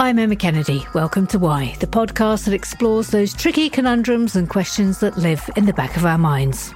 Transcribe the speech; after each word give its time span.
I'm 0.00 0.18
Emma 0.18 0.34
Kennedy. 0.34 0.84
Welcome 0.92 1.28
to 1.28 1.38
Why, 1.38 1.76
the 1.78 1.86
podcast 1.86 2.46
that 2.46 2.54
explores 2.54 3.08
those 3.08 3.32
tricky 3.32 3.70
conundrums 3.70 4.34
and 4.34 4.48
questions 4.48 4.98
that 4.98 5.16
live 5.16 5.48
in 5.56 5.66
the 5.66 5.72
back 5.72 5.96
of 5.96 6.04
our 6.04 6.18
minds. 6.18 6.74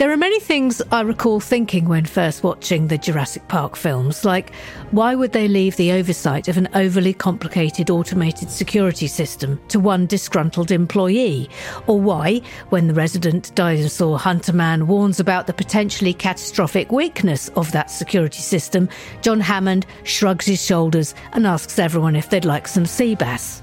There 0.00 0.10
are 0.10 0.16
many 0.16 0.40
things 0.40 0.80
I 0.90 1.02
recall 1.02 1.40
thinking 1.40 1.86
when 1.86 2.06
first 2.06 2.42
watching 2.42 2.86
the 2.86 2.96
Jurassic 2.96 3.46
Park 3.48 3.76
films, 3.76 4.24
like 4.24 4.54
why 4.92 5.14
would 5.14 5.32
they 5.32 5.46
leave 5.46 5.76
the 5.76 5.92
oversight 5.92 6.48
of 6.48 6.56
an 6.56 6.70
overly 6.72 7.12
complicated 7.12 7.90
automated 7.90 8.48
security 8.48 9.06
system 9.06 9.60
to 9.68 9.78
one 9.78 10.06
disgruntled 10.06 10.70
employee? 10.70 11.50
Or 11.86 12.00
why, 12.00 12.40
when 12.70 12.86
the 12.86 12.94
resident 12.94 13.54
dinosaur 13.54 14.18
hunter 14.18 14.54
man 14.54 14.86
warns 14.86 15.20
about 15.20 15.46
the 15.46 15.52
potentially 15.52 16.14
catastrophic 16.14 16.90
weakness 16.90 17.48
of 17.48 17.70
that 17.72 17.90
security 17.90 18.40
system, 18.40 18.88
John 19.20 19.40
Hammond 19.40 19.84
shrugs 20.04 20.46
his 20.46 20.64
shoulders 20.64 21.14
and 21.34 21.46
asks 21.46 21.78
everyone 21.78 22.16
if 22.16 22.30
they'd 22.30 22.46
like 22.46 22.68
some 22.68 22.86
sea 22.86 23.16
bass? 23.16 23.60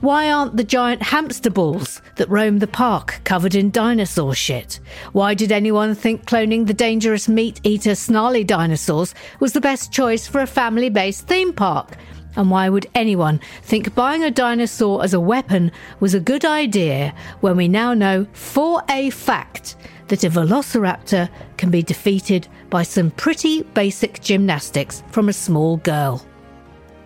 Why 0.00 0.30
aren't 0.30 0.58
the 0.58 0.64
giant 0.64 1.02
hamster 1.02 1.48
balls 1.48 2.02
that 2.16 2.28
roam 2.28 2.58
the 2.58 2.66
park 2.66 3.20
covered 3.24 3.54
in 3.54 3.70
dinosaur 3.70 4.34
shit? 4.34 4.78
Why 5.12 5.32
did 5.32 5.50
anyone 5.50 5.94
think 5.94 6.26
cloning 6.26 6.66
the 6.66 6.74
dangerous 6.74 7.28
meat 7.28 7.60
eater 7.64 7.94
snarly 7.94 8.44
dinosaurs 8.44 9.14
was 9.40 9.54
the 9.54 9.60
best 9.60 9.92
choice 9.92 10.28
for 10.28 10.42
a 10.42 10.46
family 10.46 10.90
based 10.90 11.26
theme 11.26 11.52
park? 11.52 11.96
And 12.36 12.50
why 12.50 12.68
would 12.68 12.86
anyone 12.94 13.40
think 13.62 13.94
buying 13.94 14.22
a 14.22 14.30
dinosaur 14.30 15.02
as 15.02 15.14
a 15.14 15.20
weapon 15.20 15.72
was 15.98 16.12
a 16.12 16.20
good 16.20 16.44
idea 16.44 17.14
when 17.40 17.56
we 17.56 17.66
now 17.66 17.94
know 17.94 18.26
for 18.34 18.82
a 18.90 19.08
fact 19.08 19.76
that 20.08 20.24
a 20.24 20.30
velociraptor 20.30 21.30
can 21.56 21.70
be 21.70 21.82
defeated 21.82 22.46
by 22.68 22.82
some 22.82 23.10
pretty 23.12 23.62
basic 23.62 24.20
gymnastics 24.20 25.02
from 25.10 25.30
a 25.30 25.32
small 25.32 25.78
girl? 25.78 26.24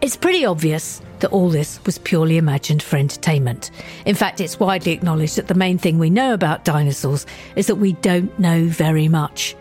It's 0.03 0.17
pretty 0.17 0.47
obvious 0.47 1.03
that 1.19 1.31
all 1.31 1.51
this 1.51 1.79
was 1.85 1.99
purely 1.99 2.39
imagined 2.39 2.83
for 2.83 2.97
entertainment. 2.97 3.71
In 4.07 4.15
fact, 4.15 4.41
it's 4.41 4.59
widely 4.59 4.93
acknowledged 4.93 5.37
that 5.37 5.49
the 5.49 5.55
main 5.55 5.77
thing 5.77 5.99
we 5.99 6.09
know 6.09 6.33
about 6.33 6.65
dinosaurs 6.65 7.27
is 7.55 7.67
that 7.67 7.75
we 7.75 7.93
don't 7.93 8.37
know 8.39 8.65
very 8.65 9.09
much. 9.09 9.55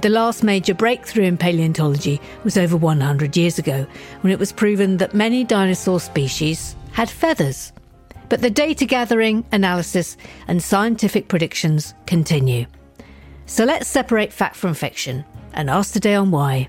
The 0.00 0.08
last 0.08 0.42
major 0.42 0.74
breakthrough 0.74 1.26
in 1.26 1.36
paleontology 1.36 2.20
was 2.42 2.58
over 2.58 2.76
100 2.76 3.36
years 3.36 3.60
ago, 3.60 3.86
when 4.22 4.32
it 4.32 4.38
was 4.40 4.50
proven 4.50 4.96
that 4.96 5.14
many 5.14 5.44
dinosaur 5.44 6.00
species 6.00 6.74
had 6.90 7.08
feathers. 7.08 7.72
But 8.28 8.40
the 8.40 8.50
data 8.50 8.86
gathering, 8.86 9.44
analysis, 9.52 10.16
and 10.48 10.60
scientific 10.60 11.28
predictions 11.28 11.94
continue. 12.06 12.66
So 13.46 13.64
let's 13.64 13.86
separate 13.86 14.32
fact 14.32 14.56
from 14.56 14.74
fiction 14.74 15.24
and 15.52 15.70
ask 15.70 15.92
today 15.92 16.16
on 16.16 16.32
why 16.32 16.68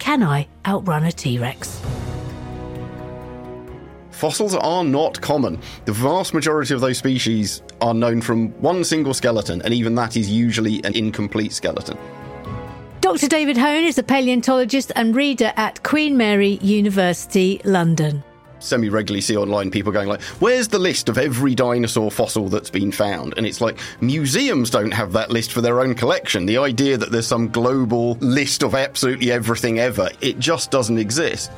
can 0.00 0.24
I 0.24 0.48
outrun 0.66 1.04
a 1.04 1.12
T 1.12 1.38
Rex? 1.38 1.80
Fossils 4.14 4.54
are 4.54 4.84
not 4.84 5.20
common. 5.20 5.58
The 5.86 5.92
vast 5.92 6.34
majority 6.34 6.72
of 6.72 6.80
those 6.80 6.98
species 6.98 7.62
are 7.80 7.92
known 7.92 8.20
from 8.20 8.50
one 8.60 8.84
single 8.84 9.12
skeleton, 9.12 9.60
and 9.62 9.74
even 9.74 9.96
that 9.96 10.16
is 10.16 10.30
usually 10.30 10.82
an 10.84 10.94
incomplete 10.94 11.52
skeleton. 11.52 11.98
Dr. 13.00 13.26
David 13.26 13.58
Hone 13.58 13.84
is 13.84 13.98
a 13.98 14.04
paleontologist 14.04 14.92
and 14.94 15.16
reader 15.16 15.52
at 15.56 15.82
Queen 15.82 16.16
Mary 16.16 16.60
University, 16.62 17.60
London. 17.64 18.22
Semi 18.60 18.88
regularly 18.88 19.20
see 19.20 19.36
online 19.36 19.70
people 19.70 19.92
going 19.92 20.08
like, 20.08 20.22
"Where's 20.38 20.68
the 20.68 20.78
list 20.78 21.08
of 21.08 21.18
every 21.18 21.54
dinosaur 21.54 22.10
fossil 22.10 22.48
that's 22.48 22.70
been 22.70 22.92
found?" 22.92 23.34
And 23.36 23.46
it's 23.46 23.60
like 23.60 23.78
museums 24.00 24.70
don't 24.70 24.92
have 24.92 25.12
that 25.12 25.30
list 25.30 25.52
for 25.52 25.60
their 25.60 25.80
own 25.80 25.94
collection. 25.94 26.46
The 26.46 26.58
idea 26.58 26.96
that 26.96 27.10
there's 27.10 27.26
some 27.26 27.48
global 27.48 28.16
list 28.20 28.62
of 28.62 28.74
absolutely 28.74 29.32
everything 29.32 29.80
ever, 29.80 30.08
it 30.22 30.38
just 30.38 30.70
doesn't 30.70 30.98
exist. 30.98 31.50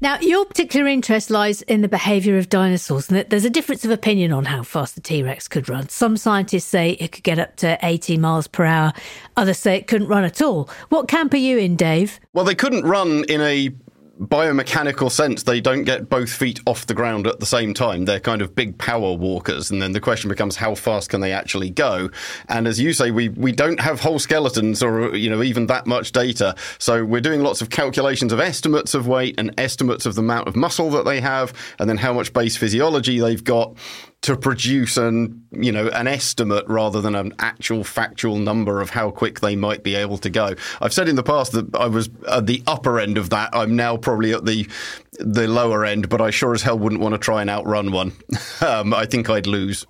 Now, 0.00 0.16
your 0.20 0.44
particular 0.44 0.86
interest 0.86 1.28
lies 1.28 1.62
in 1.62 1.80
the 1.80 1.88
behaviour 1.88 2.38
of 2.38 2.48
dinosaurs, 2.48 3.10
and 3.10 3.28
there's 3.28 3.44
a 3.44 3.50
difference 3.50 3.84
of 3.84 3.90
opinion 3.90 4.32
on 4.32 4.44
how 4.44 4.62
fast 4.62 4.94
the 4.94 5.00
T 5.00 5.24
Rex 5.24 5.48
could 5.48 5.68
run. 5.68 5.88
Some 5.88 6.16
scientists 6.16 6.66
say 6.66 6.92
it 6.92 7.10
could 7.10 7.24
get 7.24 7.40
up 7.40 7.56
to 7.56 7.76
80 7.82 8.16
miles 8.16 8.46
per 8.46 8.64
hour, 8.64 8.92
others 9.36 9.58
say 9.58 9.74
it 9.74 9.88
couldn't 9.88 10.06
run 10.06 10.22
at 10.22 10.40
all. 10.40 10.70
What 10.88 11.08
camp 11.08 11.34
are 11.34 11.38
you 11.38 11.58
in, 11.58 11.74
Dave? 11.74 12.20
Well, 12.32 12.44
they 12.44 12.54
couldn't 12.54 12.84
run 12.84 13.24
in 13.24 13.40
a 13.40 13.70
biomechanical 14.18 15.10
sense, 15.10 15.44
they 15.44 15.60
don't 15.60 15.84
get 15.84 16.08
both 16.08 16.30
feet 16.30 16.60
off 16.66 16.86
the 16.86 16.94
ground 16.94 17.26
at 17.26 17.40
the 17.40 17.46
same 17.46 17.72
time. 17.72 18.04
They're 18.04 18.20
kind 18.20 18.42
of 18.42 18.54
big 18.54 18.76
power 18.78 19.12
walkers. 19.12 19.70
And 19.70 19.80
then 19.80 19.92
the 19.92 20.00
question 20.00 20.28
becomes 20.28 20.56
how 20.56 20.74
fast 20.74 21.10
can 21.10 21.20
they 21.20 21.32
actually 21.32 21.70
go? 21.70 22.10
And 22.48 22.66
as 22.66 22.80
you 22.80 22.92
say, 22.92 23.10
we, 23.10 23.28
we 23.30 23.52
don't 23.52 23.80
have 23.80 24.00
whole 24.00 24.18
skeletons 24.18 24.82
or, 24.82 25.14
you 25.14 25.30
know, 25.30 25.42
even 25.42 25.66
that 25.66 25.86
much 25.86 26.12
data. 26.12 26.54
So 26.78 27.04
we're 27.04 27.20
doing 27.20 27.42
lots 27.42 27.62
of 27.62 27.70
calculations 27.70 28.32
of 28.32 28.40
estimates 28.40 28.94
of 28.94 29.06
weight 29.06 29.36
and 29.38 29.54
estimates 29.58 30.06
of 30.06 30.14
the 30.14 30.22
amount 30.22 30.48
of 30.48 30.56
muscle 30.56 30.90
that 30.90 31.04
they 31.04 31.20
have 31.20 31.52
and 31.78 31.88
then 31.88 31.96
how 31.96 32.12
much 32.12 32.32
base 32.32 32.56
physiology 32.56 33.20
they've 33.20 33.42
got 33.42 33.76
to 34.20 34.36
produce 34.36 34.96
an 34.96 35.46
you 35.52 35.70
know 35.70 35.88
an 35.88 36.06
estimate 36.06 36.66
rather 36.66 37.00
than 37.00 37.14
an 37.14 37.32
actual 37.38 37.84
factual 37.84 38.38
number 38.38 38.80
of 38.80 38.90
how 38.90 39.10
quick 39.10 39.40
they 39.40 39.54
might 39.54 39.82
be 39.82 39.94
able 39.94 40.18
to 40.18 40.30
go. 40.30 40.54
I've 40.80 40.92
said 40.92 41.08
in 41.08 41.16
the 41.16 41.22
past 41.22 41.52
that 41.52 41.74
I 41.74 41.86
was 41.86 42.10
at 42.28 42.46
the 42.46 42.62
upper 42.66 42.98
end 42.98 43.16
of 43.16 43.30
that. 43.30 43.50
I'm 43.52 43.76
now 43.76 43.96
probably 43.96 44.32
at 44.32 44.44
the 44.44 44.68
the 45.20 45.46
lower 45.46 45.84
end, 45.84 46.08
but 46.08 46.20
I 46.20 46.30
sure 46.30 46.54
as 46.54 46.62
hell 46.62 46.78
wouldn't 46.78 47.00
want 47.00 47.14
to 47.14 47.18
try 47.18 47.40
and 47.40 47.50
outrun 47.50 47.92
one. 47.92 48.12
um, 48.60 48.92
I 48.92 49.06
think 49.06 49.30
I'd 49.30 49.46
lose. 49.46 49.86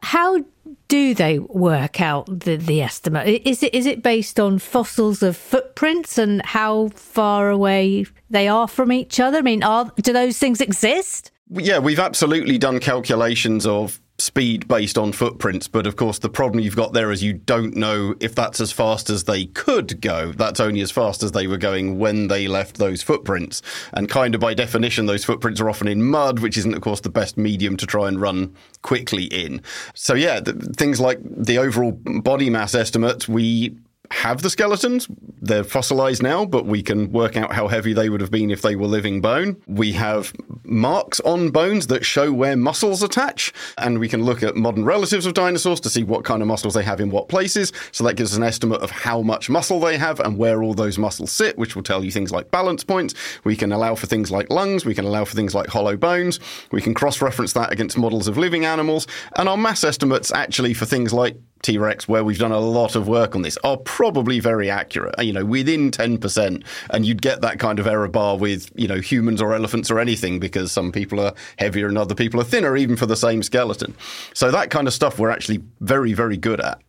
How 0.00 0.44
do 0.88 1.14
they 1.14 1.38
work 1.38 2.00
out 2.00 2.26
the, 2.26 2.56
the 2.56 2.82
estimate? 2.82 3.42
Is 3.44 3.62
it 3.62 3.74
is 3.74 3.86
it 3.86 4.02
based 4.02 4.38
on 4.38 4.58
fossils 4.60 5.22
of 5.22 5.36
footprints 5.36 6.18
and 6.18 6.44
how 6.44 6.88
far 6.94 7.50
away 7.50 8.06
they 8.30 8.46
are 8.46 8.68
from 8.68 8.92
each 8.92 9.18
other? 9.18 9.38
I 9.38 9.42
mean, 9.42 9.64
are 9.64 9.90
do 9.96 10.12
those 10.12 10.38
things 10.38 10.60
exist? 10.60 11.31
Yeah, 11.54 11.80
we've 11.80 11.98
absolutely 11.98 12.56
done 12.56 12.80
calculations 12.80 13.66
of 13.66 14.00
speed 14.18 14.66
based 14.68 14.96
on 14.96 15.12
footprints, 15.12 15.68
but 15.68 15.86
of 15.86 15.96
course, 15.96 16.18
the 16.18 16.30
problem 16.30 16.62
you've 16.62 16.76
got 16.76 16.92
there 16.94 17.10
is 17.10 17.22
you 17.22 17.34
don't 17.34 17.76
know 17.76 18.14
if 18.20 18.34
that's 18.34 18.60
as 18.60 18.72
fast 18.72 19.10
as 19.10 19.24
they 19.24 19.46
could 19.46 20.00
go. 20.00 20.32
That's 20.32 20.60
only 20.60 20.80
as 20.80 20.90
fast 20.90 21.22
as 21.22 21.32
they 21.32 21.46
were 21.46 21.58
going 21.58 21.98
when 21.98 22.28
they 22.28 22.46
left 22.48 22.78
those 22.78 23.02
footprints. 23.02 23.60
And 23.92 24.08
kind 24.08 24.34
of 24.34 24.40
by 24.40 24.54
definition, 24.54 25.06
those 25.06 25.24
footprints 25.24 25.60
are 25.60 25.68
often 25.68 25.88
in 25.88 26.02
mud, 26.02 26.38
which 26.38 26.56
isn't, 26.56 26.74
of 26.74 26.80
course, 26.80 27.00
the 27.00 27.10
best 27.10 27.36
medium 27.36 27.76
to 27.78 27.86
try 27.86 28.08
and 28.08 28.20
run 28.20 28.54
quickly 28.82 29.24
in. 29.24 29.60
So, 29.92 30.14
yeah, 30.14 30.40
things 30.76 31.00
like 31.00 31.18
the 31.22 31.58
overall 31.58 31.92
body 31.92 32.48
mass 32.48 32.74
estimate, 32.74 33.28
we 33.28 33.76
have 34.12 34.42
the 34.42 34.50
skeletons. 34.50 35.08
They're 35.40 35.64
fossilized 35.64 36.22
now, 36.22 36.44
but 36.44 36.66
we 36.66 36.82
can 36.82 37.10
work 37.10 37.36
out 37.36 37.52
how 37.52 37.68
heavy 37.68 37.92
they 37.92 38.08
would 38.08 38.20
have 38.20 38.30
been 38.30 38.50
if 38.50 38.62
they 38.62 38.76
were 38.76 38.86
living 38.86 39.20
bone. 39.20 39.60
We 39.66 39.92
have 39.92 40.32
marks 40.64 41.18
on 41.20 41.50
bones 41.50 41.88
that 41.88 42.04
show 42.04 42.32
where 42.32 42.56
muscles 42.56 43.02
attach, 43.02 43.52
and 43.78 43.98
we 43.98 44.08
can 44.08 44.24
look 44.24 44.42
at 44.42 44.54
modern 44.54 44.84
relatives 44.84 45.26
of 45.26 45.34
dinosaurs 45.34 45.80
to 45.80 45.90
see 45.90 46.04
what 46.04 46.24
kind 46.24 46.42
of 46.42 46.48
muscles 46.48 46.74
they 46.74 46.84
have 46.84 47.00
in 47.00 47.10
what 47.10 47.28
places. 47.28 47.72
So 47.90 48.04
that 48.04 48.14
gives 48.14 48.32
us 48.32 48.36
an 48.36 48.44
estimate 48.44 48.82
of 48.82 48.90
how 48.90 49.22
much 49.22 49.50
muscle 49.50 49.80
they 49.80 49.98
have 49.98 50.20
and 50.20 50.38
where 50.38 50.62
all 50.62 50.74
those 50.74 50.98
muscles 50.98 51.32
sit, 51.32 51.58
which 51.58 51.74
will 51.74 51.82
tell 51.82 52.04
you 52.04 52.10
things 52.10 52.30
like 52.30 52.50
balance 52.50 52.84
points. 52.84 53.14
We 53.44 53.56
can 53.56 53.72
allow 53.72 53.94
for 53.94 54.06
things 54.06 54.30
like 54.30 54.50
lungs, 54.50 54.84
we 54.84 54.94
can 54.94 55.04
allow 55.04 55.24
for 55.24 55.34
things 55.34 55.54
like 55.54 55.66
hollow 55.68 55.96
bones. 55.96 56.38
We 56.70 56.80
can 56.80 56.94
cross 56.94 57.20
reference 57.20 57.52
that 57.54 57.72
against 57.72 57.98
models 57.98 58.28
of 58.28 58.38
living 58.38 58.64
animals, 58.64 59.06
and 59.36 59.48
our 59.48 59.56
mass 59.56 59.84
estimates 59.84 60.32
actually 60.32 60.74
for 60.74 60.86
things 60.86 61.12
like 61.12 61.36
T 61.62 61.78
Rex, 61.78 62.08
where 62.08 62.24
we've 62.24 62.38
done 62.38 62.52
a 62.52 62.58
lot 62.58 62.96
of 62.96 63.08
work 63.08 63.34
on 63.34 63.42
this, 63.42 63.56
are 63.64 63.76
probably 63.76 64.40
very 64.40 64.68
accurate. 64.68 65.14
You 65.22 65.32
know, 65.32 65.44
within 65.44 65.90
10%. 65.90 66.64
And 66.90 67.06
you'd 67.06 67.22
get 67.22 67.40
that 67.40 67.58
kind 67.58 67.78
of 67.78 67.86
error 67.86 68.08
bar 68.08 68.36
with, 68.36 68.70
you 68.74 68.88
know, 68.88 69.00
humans 69.00 69.40
or 69.40 69.54
elephants 69.54 69.90
or 69.90 69.98
anything 69.98 70.40
because 70.40 70.72
some 70.72 70.92
people 70.92 71.20
are 71.20 71.34
heavier 71.58 71.86
and 71.86 71.96
other 71.96 72.14
people 72.14 72.40
are 72.40 72.44
thinner, 72.44 72.76
even 72.76 72.96
for 72.96 73.06
the 73.06 73.16
same 73.16 73.42
skeleton. 73.42 73.94
So 74.34 74.50
that 74.50 74.70
kind 74.70 74.86
of 74.86 74.94
stuff 74.94 75.18
we're 75.18 75.30
actually 75.30 75.62
very, 75.80 76.12
very 76.12 76.36
good 76.36 76.60
at. 76.60 76.80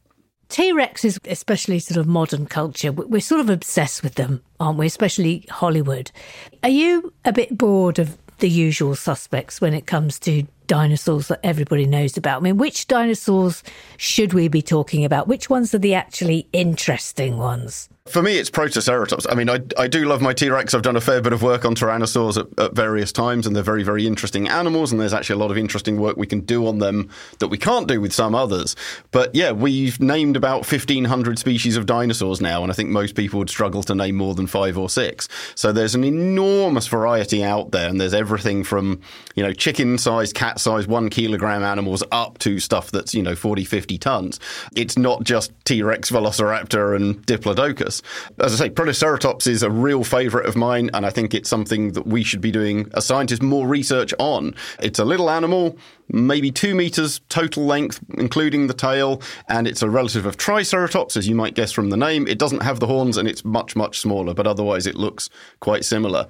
T 0.49 0.73
Rexes, 0.73 1.17
especially 1.25 1.79
sort 1.79 1.97
of 1.97 2.05
modern 2.05 2.45
culture, 2.45 2.91
we're 2.91 3.21
sort 3.21 3.41
of 3.41 3.49
obsessed 3.49 4.03
with 4.03 4.15
them, 4.15 4.43
aren't 4.59 4.77
we? 4.77 4.85
Especially 4.85 5.45
Hollywood. 5.49 6.11
Are 6.61 6.69
you 6.69 7.13
a 7.25 7.33
bit 7.33 7.57
bored 7.57 7.97
of 7.97 8.17
the 8.39 8.49
usual 8.49 8.95
suspects 8.95 9.61
when 9.61 9.73
it 9.73 9.85
comes 9.87 10.19
to 10.19 10.43
dinosaurs 10.73 11.27
that 11.27 11.39
everybody 11.43 11.85
knows 11.85 12.17
about? 12.17 12.37
I 12.37 12.39
mean, 12.41 12.57
which 12.57 12.87
dinosaurs 12.87 13.61
should 13.97 14.33
we 14.33 14.47
be 14.47 14.63
talking 14.63 15.05
about? 15.05 15.27
Which 15.27 15.47
ones 15.47 15.71
are 15.75 15.77
the 15.77 15.93
actually 15.93 16.47
interesting 16.51 17.37
ones? 17.37 17.89
For 18.05 18.21
me, 18.21 18.37
it's 18.37 18.49
Protoceratops. 18.49 19.27
I 19.31 19.33
mean, 19.33 19.49
I, 19.49 19.59
I 19.77 19.87
do 19.87 20.03
love 20.03 20.21
my 20.21 20.33
T 20.33 20.49
Rex. 20.49 20.73
I've 20.73 20.81
done 20.81 20.97
a 20.97 21.01
fair 21.01 21.21
bit 21.21 21.31
of 21.31 21.41
work 21.41 21.63
on 21.63 21.73
tyrannosaurs 21.73 22.37
at, 22.37 22.59
at, 22.59 22.73
various 22.73 23.13
times, 23.13 23.47
and 23.47 23.55
they're 23.55 23.63
very, 23.63 23.83
very 23.83 24.05
interesting 24.05 24.49
animals. 24.49 24.91
And 24.91 24.99
there's 24.99 25.13
actually 25.13 25.35
a 25.35 25.37
lot 25.37 25.51
of 25.51 25.57
interesting 25.57 25.97
work 25.97 26.17
we 26.17 26.27
can 26.27 26.41
do 26.41 26.67
on 26.67 26.79
them 26.79 27.09
that 27.39 27.47
we 27.47 27.57
can't 27.57 27.87
do 27.87 28.01
with 28.01 28.11
some 28.11 28.35
others. 28.35 28.75
But 29.11 29.33
yeah, 29.33 29.53
we've 29.53 30.01
named 30.01 30.35
about 30.35 30.69
1,500 30.69 31.39
species 31.39 31.77
of 31.77 31.85
dinosaurs 31.85 32.41
now, 32.41 32.61
and 32.61 32.73
I 32.73 32.75
think 32.75 32.89
most 32.89 33.15
people 33.15 33.39
would 33.39 33.49
struggle 33.49 33.83
to 33.83 33.95
name 33.95 34.15
more 34.15 34.35
than 34.35 34.47
five 34.47 34.77
or 34.77 34.89
six. 34.89 35.29
So 35.55 35.71
there's 35.71 35.95
an 35.95 36.03
enormous 36.03 36.87
variety 36.87 37.41
out 37.41 37.71
there, 37.71 37.87
and 37.87 38.01
there's 38.01 38.13
everything 38.13 38.65
from, 38.65 38.99
you 39.35 39.43
know, 39.43 39.53
chicken 39.53 39.97
sized, 39.97 40.35
cat 40.35 40.59
sized, 40.63 40.87
one 40.87 41.09
kilogram 41.09 41.63
animals 41.63 42.03
up 42.11 42.39
to 42.39 42.59
stuff 42.59 42.91
that's, 42.91 43.13
you 43.13 43.21
know, 43.21 43.35
40, 43.35 43.65
50 43.65 43.97
tons. 43.97 44.39
It's 44.75 44.97
not 44.97 45.23
just 45.23 45.51
T 45.65 45.83
Rex, 45.83 46.09
Velociraptor, 46.09 46.95
and 46.95 47.25
Diplodocus. 47.27 48.01
As 48.39 48.59
I 48.59 48.65
say, 48.65 48.69
Protoceratops 48.69 49.47
is 49.47 49.63
a 49.63 49.69
real 49.69 50.03
favourite 50.03 50.47
of 50.47 50.55
mine, 50.55 50.89
and 50.93 51.05
I 51.05 51.09
think 51.09 51.33
it's 51.33 51.49
something 51.49 51.91
that 51.93 52.07
we 52.07 52.23
should 52.23 52.41
be 52.41 52.51
doing 52.51 52.89
as 52.95 53.05
scientists 53.05 53.41
more 53.41 53.67
research 53.67 54.13
on. 54.19 54.55
It's 54.81 54.99
a 54.99 55.05
little 55.05 55.29
animal, 55.29 55.77
maybe 56.09 56.51
two 56.51 56.75
meters 56.75 57.21
total 57.29 57.65
length, 57.65 57.99
including 58.17 58.67
the 58.67 58.73
tail, 58.73 59.21
and 59.47 59.67
it's 59.67 59.81
a 59.81 59.89
relative 59.89 60.25
of 60.25 60.37
Triceratops, 60.37 61.17
as 61.17 61.27
you 61.27 61.35
might 61.35 61.55
guess 61.55 61.71
from 61.71 61.89
the 61.89 61.97
name. 61.97 62.27
It 62.27 62.39
doesn't 62.39 62.63
have 62.63 62.79
the 62.79 62.87
horns 62.87 63.17
and 63.17 63.27
it's 63.27 63.45
much, 63.45 63.75
much 63.75 63.99
smaller, 63.99 64.33
but 64.33 64.47
otherwise 64.47 64.87
it 64.87 64.95
looks 64.95 65.29
quite 65.59 65.85
similar. 65.85 66.27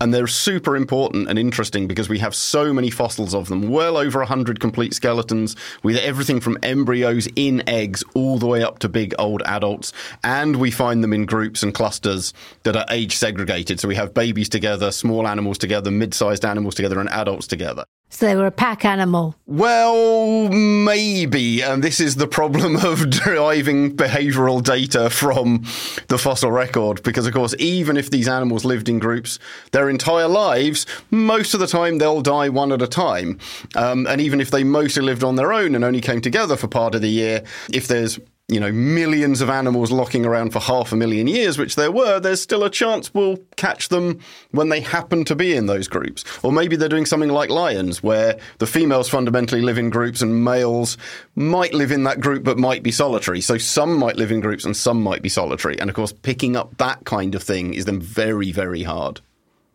And 0.00 0.12
they're 0.12 0.26
super 0.26 0.76
important 0.76 1.28
and 1.28 1.38
interesting 1.38 1.86
because 1.86 2.08
we 2.08 2.18
have 2.18 2.34
so 2.34 2.72
many 2.72 2.90
fossils 2.90 3.34
of 3.34 3.48
them, 3.48 3.68
well 3.68 3.96
over 3.96 4.18
100 4.20 4.58
complete 4.58 4.94
skeletons, 4.94 5.54
with 5.82 5.96
everything 5.96 6.40
from 6.40 6.58
embryos 6.62 7.28
in 7.36 7.66
eggs 7.68 8.02
all 8.14 8.38
the 8.38 8.46
way 8.46 8.62
up 8.62 8.78
to 8.80 8.88
big 8.88 9.14
old 9.18 9.42
adults. 9.44 9.92
And 10.24 10.56
we 10.56 10.70
find 10.70 11.04
them 11.04 11.12
in 11.12 11.26
groups 11.26 11.62
and 11.62 11.74
clusters 11.74 12.32
that 12.64 12.76
are 12.76 12.86
age 12.90 13.16
segregated. 13.16 13.80
So 13.80 13.88
we 13.88 13.94
have 13.96 14.14
babies 14.14 14.48
together, 14.48 14.90
small 14.90 15.28
animals 15.28 15.58
together, 15.58 15.90
mid 15.90 16.14
sized 16.14 16.44
animals 16.44 16.74
together, 16.74 16.98
and 16.98 17.08
adults 17.10 17.46
together. 17.46 17.84
So 18.12 18.26
they 18.26 18.36
were 18.36 18.46
a 18.46 18.50
pack 18.50 18.84
animal. 18.84 19.34
Well, 19.46 20.50
maybe. 20.50 21.62
And 21.62 21.82
this 21.82 21.98
is 21.98 22.16
the 22.16 22.26
problem 22.26 22.76
of 22.76 23.08
deriving 23.24 23.96
behavioral 23.96 24.62
data 24.62 25.08
from 25.08 25.64
the 26.08 26.18
fossil 26.18 26.52
record. 26.52 27.02
Because, 27.04 27.26
of 27.26 27.32
course, 27.32 27.54
even 27.58 27.96
if 27.96 28.10
these 28.10 28.28
animals 28.28 28.66
lived 28.66 28.90
in 28.90 28.98
groups 28.98 29.38
their 29.70 29.88
entire 29.88 30.28
lives, 30.28 30.84
most 31.10 31.54
of 31.54 31.60
the 31.60 31.66
time 31.66 31.96
they'll 31.96 32.20
die 32.20 32.50
one 32.50 32.70
at 32.70 32.82
a 32.82 32.86
time. 32.86 33.38
Um, 33.74 34.06
and 34.06 34.20
even 34.20 34.42
if 34.42 34.50
they 34.50 34.62
mostly 34.62 35.02
lived 35.02 35.24
on 35.24 35.36
their 35.36 35.50
own 35.50 35.74
and 35.74 35.82
only 35.82 36.02
came 36.02 36.20
together 36.20 36.56
for 36.58 36.68
part 36.68 36.94
of 36.94 37.00
the 37.00 37.08
year, 37.08 37.42
if 37.72 37.88
there's 37.88 38.20
you 38.48 38.60
know, 38.60 38.72
millions 38.72 39.40
of 39.40 39.48
animals 39.48 39.90
locking 39.90 40.26
around 40.26 40.52
for 40.52 40.60
half 40.60 40.92
a 40.92 40.96
million 40.96 41.26
years, 41.26 41.56
which 41.56 41.76
there 41.76 41.90
were, 41.90 42.20
there's 42.20 42.42
still 42.42 42.64
a 42.64 42.70
chance 42.70 43.14
we'll 43.14 43.38
catch 43.56 43.88
them 43.88 44.20
when 44.50 44.68
they 44.68 44.80
happen 44.80 45.24
to 45.24 45.34
be 45.34 45.54
in 45.54 45.66
those 45.66 45.88
groups. 45.88 46.24
Or 46.42 46.52
maybe 46.52 46.76
they're 46.76 46.88
doing 46.88 47.06
something 47.06 47.30
like 47.30 47.48
lions, 47.50 48.02
where 48.02 48.38
the 48.58 48.66
females 48.66 49.08
fundamentally 49.08 49.62
live 49.62 49.78
in 49.78 49.90
groups 49.90 50.20
and 50.20 50.44
males 50.44 50.98
might 51.34 51.72
live 51.72 51.92
in 51.92 52.04
that 52.04 52.20
group 52.20 52.44
but 52.44 52.58
might 52.58 52.82
be 52.82 52.92
solitary. 52.92 53.40
So 53.40 53.56
some 53.58 53.96
might 53.96 54.16
live 54.16 54.32
in 54.32 54.40
groups 54.40 54.64
and 54.64 54.76
some 54.76 55.02
might 55.02 55.22
be 55.22 55.28
solitary. 55.28 55.78
And 55.78 55.88
of 55.88 55.96
course, 55.96 56.12
picking 56.12 56.56
up 56.56 56.76
that 56.76 57.04
kind 57.04 57.34
of 57.34 57.42
thing 57.42 57.72
is 57.72 57.86
then 57.86 58.00
very, 58.00 58.52
very 58.52 58.82
hard. 58.82 59.20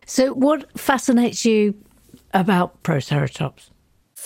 So, 0.06 0.34
what 0.34 0.80
fascinates 0.80 1.46
you 1.46 1.74
about 2.34 2.82
Protoceratops? 2.84 3.72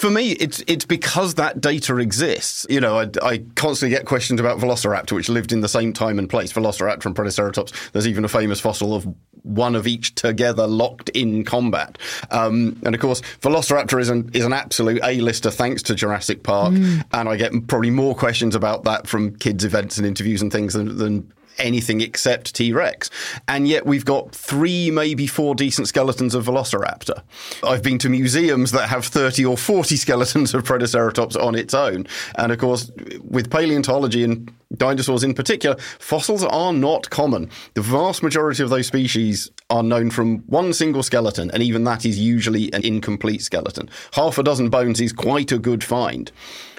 For 0.02 0.10
me, 0.10 0.32
it's 0.32 0.64
it's 0.66 0.84
because 0.84 1.36
that 1.36 1.62
data 1.62 1.98
exists. 1.98 2.66
You 2.72 2.82
know, 2.82 2.98
I, 2.98 3.10
I, 3.22 3.44
constantly 3.54 3.96
get 3.96 4.08
questions 4.08 4.40
about 4.40 4.58
Velociraptor, 4.58 5.12
which 5.12 5.30
lived 5.30 5.52
in 5.52 5.62
the 5.62 5.70
same 5.70 5.94
time 5.94 6.18
and 6.18 6.28
place. 6.28 6.52
Velociraptor 6.52 7.06
and 7.06 7.16
Protoceratops. 7.16 7.92
There's 7.92 8.08
even 8.08 8.26
a 8.26 8.28
famous 8.28 8.60
fossil 8.60 8.96
of 8.96 9.06
one 9.44 9.76
of 9.76 9.86
each 9.86 10.16
together, 10.16 10.66
locked 10.66 11.10
in 11.10 11.44
combat. 11.44 12.00
Um, 12.32 12.82
and 12.84 12.96
of 12.96 13.00
course, 13.00 13.22
Velociraptor 13.42 14.02
is 14.02 14.10
an 14.10 14.32
is 14.34 14.44
an 14.44 14.54
absolute 14.54 15.02
A-lister 15.04 15.52
thanks 15.52 15.84
to 15.84 15.94
Jurassic 15.94 16.42
Park. 16.42 16.74
Mm. 16.74 17.06
And 17.14 17.30
I 17.30 17.36
get 17.36 17.52
probably 17.68 17.92
more 17.92 18.16
questions 18.16 18.56
about 18.56 18.86
that 18.86 19.06
from 19.06 19.36
kids' 19.36 19.66
events 19.66 20.00
and 20.00 20.08
interviews 20.08 20.42
and 20.42 20.52
things 20.52 20.74
than, 20.74 20.98
than 20.98 21.32
anything 21.62 22.02
except 22.02 22.56
T 22.56 22.74
Rex. 22.74 23.10
And 23.48 23.68
yet 23.68 23.86
we've 23.86 24.06
got 24.06 24.36
three, 24.36 24.92
maybe 24.92 25.28
four 25.28 25.56
decent 25.56 25.88
skeletons 25.88 26.36
of 26.36 26.46
Velociraptor. 26.46 27.22
I've 27.64 27.84
been 27.84 27.98
to 28.00 28.10
museums 28.10 28.72
that 28.72 28.90
have 28.90 29.06
30 29.06 29.46
or 29.46 29.58
40 29.58 29.96
skeletons 29.98 30.54
of 30.54 30.64
Protoceratops 30.64 31.42
on 31.42 31.56
its 31.56 31.74
own. 31.74 32.08
And 32.36 32.52
of 32.52 32.58
course, 32.58 32.92
with 33.24 33.50
paleontology 33.50 34.24
and 34.24 34.52
dinosaurs 34.76 35.24
in 35.24 35.34
particular, 35.34 35.78
fossils 36.00 36.44
are 36.44 36.74
not 36.74 37.10
common. 37.10 37.50
The 37.74 37.82
vast 37.82 38.24
majority 38.24 38.64
of 38.64 38.70
those 38.70 38.88
species 38.88 39.50
are 39.70 39.84
known 39.84 40.12
from 40.12 40.40
one 40.48 40.74
single 40.74 41.04
skeleton, 41.04 41.52
and 41.52 41.64
even 41.64 41.84
that 41.86 42.06
is 42.06 42.20
usually 42.20 42.72
an 42.74 42.84
incomplete 42.84 43.42
skeleton. 43.42 43.90
Half 44.14 44.38
a 44.38 44.44
dozen 44.44 44.70
bones 44.70 45.02
is 45.02 45.14
quite 45.14 45.52
a 45.52 45.60
good 45.60 45.84
find. 45.84 46.32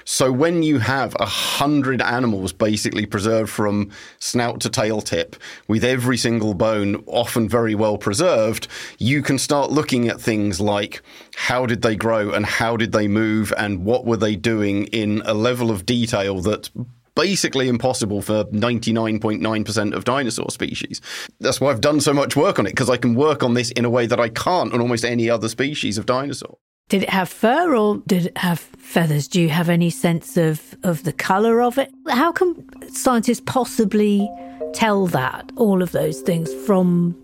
So 0.05 0.31
when 0.31 0.63
you 0.63 0.79
have 0.79 1.15
a 1.19 1.25
hundred 1.25 2.01
animals 2.01 2.53
basically 2.53 3.05
preserved 3.05 3.49
from 3.49 3.91
snout 4.19 4.59
to 4.61 4.69
tail 4.69 5.01
tip, 5.01 5.35
with 5.67 5.83
every 5.83 6.17
single 6.17 6.53
bone 6.53 7.03
often 7.07 7.47
very 7.47 7.75
well 7.75 7.97
preserved, 7.97 8.67
you 8.99 9.21
can 9.21 9.37
start 9.37 9.71
looking 9.71 10.07
at 10.07 10.21
things 10.21 10.59
like 10.59 11.01
how 11.35 11.65
did 11.65 11.81
they 11.81 11.95
grow 11.95 12.31
and 12.31 12.45
how 12.45 12.77
did 12.77 12.91
they 12.91 13.07
move 13.07 13.53
and 13.57 13.85
what 13.85 14.05
were 14.05 14.17
they 14.17 14.35
doing 14.35 14.85
in 14.87 15.21
a 15.25 15.33
level 15.33 15.71
of 15.71 15.85
detail 15.85 16.39
that 16.41 16.69
basically 17.15 17.67
impossible 17.67 18.21
for 18.21 18.45
99.9% 18.45 19.93
of 19.93 20.03
dinosaur 20.03 20.49
species. 20.49 20.99
That's 21.39 21.61
why 21.61 21.69
I've 21.69 21.81
done 21.81 22.01
so 22.01 22.13
much 22.13 22.35
work 22.35 22.59
on 22.59 22.65
it, 22.65 22.71
because 22.71 22.89
I 22.89 22.97
can 22.97 23.13
work 23.13 23.43
on 23.43 23.53
this 23.53 23.71
in 23.71 23.85
a 23.85 23.89
way 23.89 24.07
that 24.07 24.19
I 24.19 24.29
can't 24.29 24.73
on 24.73 24.81
almost 24.81 25.05
any 25.05 25.29
other 25.29 25.49
species 25.49 25.97
of 25.97 26.05
dinosaur. 26.05 26.57
Did 26.89 27.03
it 27.03 27.09
have 27.09 27.29
fur 27.29 27.75
or 27.75 28.01
did 28.05 28.27
it 28.27 28.37
have 28.37 28.59
feathers? 28.59 29.27
Do 29.27 29.41
you 29.41 29.49
have 29.49 29.69
any 29.69 29.89
sense 29.89 30.37
of, 30.37 30.75
of 30.83 31.03
the 31.03 31.13
colour 31.13 31.61
of 31.61 31.77
it? 31.77 31.91
How 32.09 32.31
can 32.31 32.63
scientists 32.89 33.41
possibly 33.45 34.29
tell 34.73 35.07
that, 35.07 35.51
all 35.55 35.81
of 35.81 35.91
those 35.91 36.21
things, 36.21 36.53
from 36.65 37.15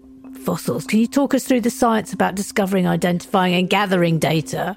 fossils? 0.44 0.86
Can 0.88 1.00
you 1.00 1.08
talk 1.08 1.34
us 1.34 1.46
through 1.46 1.62
the 1.62 1.70
science 1.70 2.14
about 2.14 2.36
discovering, 2.36 2.88
identifying, 2.88 3.54
and 3.54 3.70
gathering 3.70 4.18
data? 4.18 4.76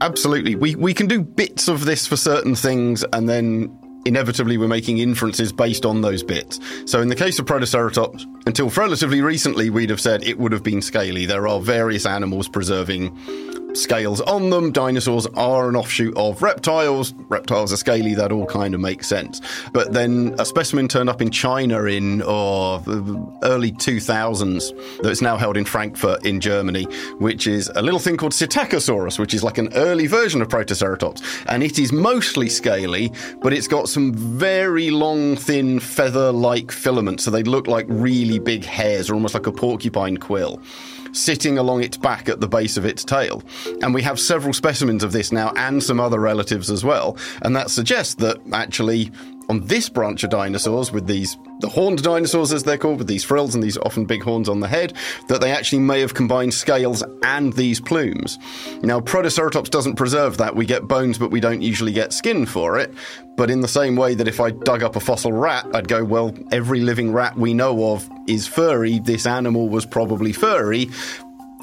Absolutely. 0.00 0.56
We, 0.56 0.74
we 0.74 0.92
can 0.92 1.06
do 1.06 1.22
bits 1.22 1.68
of 1.68 1.84
this 1.86 2.06
for 2.06 2.16
certain 2.16 2.54
things 2.54 3.04
and 3.12 3.28
then 3.28 3.78
inevitably 4.04 4.58
we're 4.58 4.68
making 4.68 4.98
inferences 4.98 5.52
based 5.52 5.86
on 5.86 6.02
those 6.02 6.22
bits. 6.22 6.60
So 6.84 7.00
in 7.00 7.08
the 7.08 7.16
case 7.16 7.38
of 7.38 7.46
Protoceratops, 7.46 8.26
until 8.46 8.68
relatively 8.70 9.22
recently, 9.22 9.70
we'd 9.70 9.88
have 9.88 10.00
said 10.00 10.22
it 10.22 10.38
would 10.38 10.52
have 10.52 10.62
been 10.62 10.82
scaly. 10.82 11.24
There 11.24 11.48
are 11.48 11.60
various 11.60 12.04
animals 12.04 12.48
preserving 12.48 13.16
scales 13.76 14.20
on 14.22 14.50
them. 14.50 14.72
Dinosaurs 14.72 15.26
are 15.34 15.68
an 15.68 15.76
offshoot 15.76 16.16
of 16.16 16.42
reptiles. 16.42 17.12
Reptiles 17.28 17.72
are 17.72 17.76
scaly. 17.76 18.14
That 18.14 18.32
all 18.32 18.46
kind 18.46 18.74
of 18.74 18.80
makes 18.80 19.06
sense. 19.06 19.40
But 19.72 19.92
then 19.92 20.34
a 20.38 20.44
specimen 20.44 20.88
turned 20.88 21.08
up 21.08 21.20
in 21.20 21.30
China 21.30 21.84
in 21.84 22.22
oh, 22.24 22.82
early 23.42 23.72
2000s 23.72 25.02
that's 25.02 25.20
now 25.20 25.36
held 25.36 25.56
in 25.56 25.64
Frankfurt 25.64 26.24
in 26.24 26.40
Germany, 26.40 26.84
which 27.18 27.46
is 27.46 27.70
a 27.74 27.82
little 27.82 28.00
thing 28.00 28.16
called 28.16 28.32
Psittacosaurus, 28.32 29.18
which 29.18 29.34
is 29.34 29.42
like 29.42 29.58
an 29.58 29.72
early 29.74 30.06
version 30.06 30.40
of 30.42 30.48
Protoceratops. 30.48 31.22
And 31.46 31.62
it 31.62 31.78
is 31.78 31.92
mostly 31.92 32.48
scaly, 32.48 33.12
but 33.42 33.52
it's 33.52 33.68
got 33.68 33.88
some 33.88 34.14
very 34.14 34.90
long, 34.90 35.36
thin 35.36 35.80
feather-like 35.80 36.70
filaments. 36.70 37.24
So 37.24 37.30
they 37.30 37.42
look 37.42 37.66
like 37.66 37.86
really 37.88 38.38
big 38.38 38.64
hairs 38.64 39.10
or 39.10 39.14
almost 39.14 39.34
like 39.34 39.46
a 39.46 39.52
porcupine 39.52 40.16
quill 40.18 40.60
sitting 41.14 41.58
along 41.58 41.82
its 41.82 41.96
back 41.96 42.28
at 42.28 42.40
the 42.40 42.48
base 42.48 42.76
of 42.76 42.84
its 42.84 43.04
tail. 43.04 43.42
And 43.82 43.94
we 43.94 44.02
have 44.02 44.20
several 44.20 44.52
specimens 44.52 45.02
of 45.02 45.12
this 45.12 45.32
now 45.32 45.52
and 45.56 45.82
some 45.82 46.00
other 46.00 46.20
relatives 46.20 46.70
as 46.70 46.84
well. 46.84 47.16
And 47.42 47.54
that 47.56 47.70
suggests 47.70 48.14
that 48.16 48.38
actually 48.52 49.10
on 49.48 49.66
this 49.66 49.88
branch 49.88 50.24
of 50.24 50.30
dinosaurs 50.30 50.92
with 50.92 51.06
these 51.06 51.36
the 51.60 51.68
horned 51.68 52.02
dinosaurs 52.02 52.52
as 52.52 52.62
they're 52.62 52.78
called 52.78 52.98
with 52.98 53.06
these 53.06 53.24
frills 53.24 53.54
and 53.54 53.62
these 53.62 53.78
often 53.78 54.04
big 54.04 54.22
horns 54.22 54.48
on 54.48 54.60
the 54.60 54.68
head 54.68 54.92
that 55.28 55.40
they 55.40 55.52
actually 55.52 55.78
may 55.78 56.00
have 56.00 56.14
combined 56.14 56.52
scales 56.52 57.04
and 57.22 57.52
these 57.52 57.80
plumes 57.80 58.38
now 58.82 59.00
protoceratops 59.00 59.70
doesn't 59.70 59.96
preserve 59.96 60.38
that 60.38 60.54
we 60.54 60.66
get 60.66 60.88
bones 60.88 61.18
but 61.18 61.30
we 61.30 61.40
don't 61.40 61.62
usually 61.62 61.92
get 61.92 62.12
skin 62.12 62.46
for 62.46 62.78
it 62.78 62.92
but 63.36 63.50
in 63.50 63.60
the 63.60 63.68
same 63.68 63.96
way 63.96 64.14
that 64.14 64.28
if 64.28 64.40
i 64.40 64.50
dug 64.50 64.82
up 64.82 64.96
a 64.96 65.00
fossil 65.00 65.32
rat 65.32 65.66
i'd 65.74 65.88
go 65.88 66.02
well 66.02 66.34
every 66.50 66.80
living 66.80 67.12
rat 67.12 67.36
we 67.36 67.54
know 67.54 67.92
of 67.92 68.08
is 68.26 68.46
furry 68.46 68.98
this 68.98 69.26
animal 69.26 69.68
was 69.68 69.86
probably 69.86 70.32
furry 70.32 70.88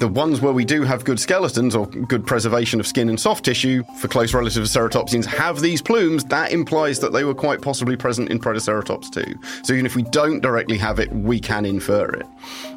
the 0.02 0.08
ones 0.08 0.40
where 0.40 0.52
we 0.52 0.64
do 0.64 0.82
have 0.82 1.04
good 1.04 1.20
skeletons 1.20 1.76
or 1.76 1.86
good 1.86 2.26
preservation 2.26 2.80
of 2.80 2.88
skin 2.88 3.08
and 3.08 3.20
soft 3.20 3.44
tissue 3.44 3.84
for 4.00 4.08
close 4.08 4.34
relatives 4.34 4.74
of 4.74 4.82
ceratopsians 4.82 5.24
have 5.24 5.60
these 5.60 5.80
plumes, 5.80 6.24
that 6.24 6.50
implies 6.50 6.98
that 6.98 7.12
they 7.12 7.22
were 7.22 7.36
quite 7.36 7.62
possibly 7.62 7.96
present 7.96 8.28
in 8.28 8.40
Protoceratops 8.40 9.12
too. 9.12 9.38
So 9.62 9.72
even 9.72 9.86
if 9.86 9.94
we 9.94 10.02
don't 10.02 10.40
directly 10.40 10.76
have 10.78 10.98
it, 10.98 11.12
we 11.12 11.38
can 11.38 11.64
infer 11.64 12.06
it. 12.06 12.26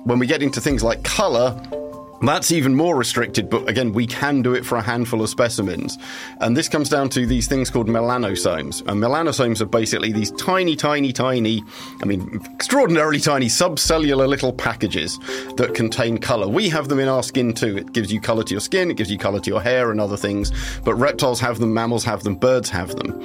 When 0.03 0.19
we 0.19 0.27
get 0.27 0.43
into 0.43 0.61
things 0.61 0.83
like 0.83 1.01
colour, 1.01 1.59
that's 2.27 2.51
even 2.51 2.75
more 2.75 2.95
restricted, 2.95 3.49
but 3.49 3.67
again, 3.67 3.91
we 3.91 4.07
can 4.07 4.41
do 4.41 4.53
it 4.53 4.65
for 4.65 4.77
a 4.77 4.81
handful 4.81 5.21
of 5.21 5.29
specimens. 5.29 5.97
And 6.39 6.55
this 6.55 6.69
comes 6.69 6.89
down 6.89 7.09
to 7.09 7.25
these 7.25 7.47
things 7.47 7.69
called 7.69 7.87
melanosomes. 7.87 8.81
And 8.87 9.01
melanosomes 9.01 9.61
are 9.61 9.65
basically 9.65 10.11
these 10.11 10.31
tiny, 10.31 10.75
tiny, 10.75 11.11
tiny, 11.11 11.63
I 12.01 12.05
mean, 12.05 12.41
extraordinarily 12.53 13.19
tiny 13.19 13.47
subcellular 13.47 14.27
little 14.27 14.53
packages 14.53 15.19
that 15.57 15.73
contain 15.75 16.17
color. 16.17 16.47
We 16.47 16.69
have 16.69 16.87
them 16.87 16.99
in 16.99 17.07
our 17.07 17.23
skin 17.23 17.53
too. 17.53 17.77
It 17.77 17.93
gives 17.93 18.11
you 18.11 18.21
color 18.21 18.43
to 18.43 18.51
your 18.51 18.61
skin, 18.61 18.91
it 18.91 18.97
gives 18.97 19.11
you 19.11 19.17
color 19.17 19.39
to 19.39 19.49
your 19.49 19.61
hair 19.61 19.91
and 19.91 19.99
other 19.99 20.17
things. 20.17 20.51
But 20.83 20.95
reptiles 20.95 21.39
have 21.41 21.59
them, 21.59 21.73
mammals 21.73 22.05
have 22.05 22.23
them, 22.23 22.35
birds 22.35 22.69
have 22.69 22.95
them. 22.95 23.21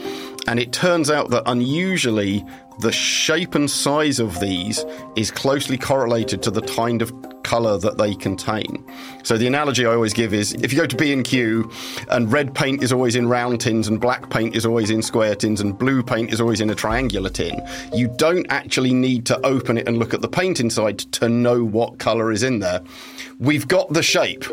And 0.47 0.59
it 0.59 0.73
turns 0.73 1.11
out 1.11 1.31
that 1.31 1.45
unusually, 1.47 2.45
the 2.81 2.93
shape 2.93 3.55
and 3.55 3.71
size 3.71 4.19
of 4.19 4.41
these 4.41 4.85
is 5.17 5.31
closely 5.31 5.77
correlated 5.77 6.43
to 6.43 6.51
the 6.51 6.63
kind 6.63 7.03
of 7.03 7.13
color 7.43 7.79
that 7.79 7.99
they 7.99 8.15
contain. 8.15 8.85
So 9.23 9.37
the 9.37 9.47
analogy 9.47 9.85
I 9.85 9.93
always 9.93 10.13
give 10.13 10.33
is 10.33 10.53
if 10.55 10.73
you 10.73 10.79
go 10.79 10.87
to 10.87 10.97
B&Q 10.97 11.71
and 12.09 12.33
red 12.33 12.55
paint 12.55 12.83
is 12.83 12.93
always 12.93 13.17
in 13.17 13.29
round 13.29 13.61
tins 13.61 13.89
and 13.89 14.01
black 14.01 14.31
paint 14.31 14.55
is 14.55 14.65
always 14.65 14.91
in 14.91 15.03
square 15.03 15.35
tins 15.35 15.61
and 15.61 15.77
blue 15.77 16.03
paint 16.03 16.33
is 16.33 16.41
always 16.41 16.61
in 16.61 16.71
a 16.71 16.75
triangular 16.75 17.31
tin, 17.31 17.61
you 17.93 18.09
don't 18.17 18.47
actually 18.51 18.95
need 18.95 19.27
to 19.27 19.39
open 19.45 19.79
it 19.79 19.89
and 19.89 19.99
look 19.99 20.15
at 20.15 20.21
the 20.21 20.29
paint 20.29 20.61
inside 20.61 20.99
to 20.99 21.29
know 21.29 21.65
what 21.65 21.99
color 21.99 22.31
is 22.31 22.43
in 22.43 22.61
there. 22.61 22.81
We've 23.39 23.67
got 23.67 23.93
the 23.93 24.03
shape 24.03 24.45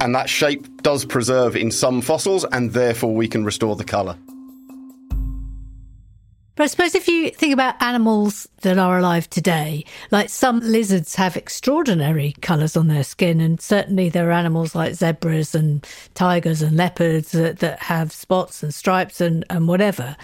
and 0.00 0.14
that 0.14 0.28
shape 0.28 0.82
does 0.82 1.04
preserve 1.04 1.56
in 1.56 1.70
some 1.70 2.00
fossils 2.00 2.44
and 2.52 2.72
therefore 2.72 3.14
we 3.14 3.28
can 3.28 3.44
restore 3.44 3.76
the 3.76 3.84
color. 3.84 4.16
But 6.56 6.64
I 6.64 6.66
suppose 6.68 6.94
if 6.94 7.06
you 7.06 7.30
think 7.30 7.52
about 7.52 7.80
animals 7.82 8.48
that 8.62 8.78
are 8.78 8.98
alive 8.98 9.28
today, 9.28 9.84
like 10.10 10.30
some 10.30 10.60
lizards 10.60 11.14
have 11.16 11.36
extraordinary 11.36 12.34
colours 12.40 12.78
on 12.78 12.88
their 12.88 13.04
skin, 13.04 13.42
and 13.42 13.60
certainly 13.60 14.08
there 14.08 14.28
are 14.30 14.32
animals 14.32 14.74
like 14.74 14.94
zebras 14.94 15.54
and 15.54 15.86
tigers 16.14 16.62
and 16.62 16.74
leopards 16.74 17.32
that, 17.32 17.58
that 17.58 17.80
have 17.80 18.10
spots 18.10 18.62
and 18.62 18.72
stripes 18.72 19.20
and, 19.20 19.44
and 19.50 19.68
whatever. 19.68 20.16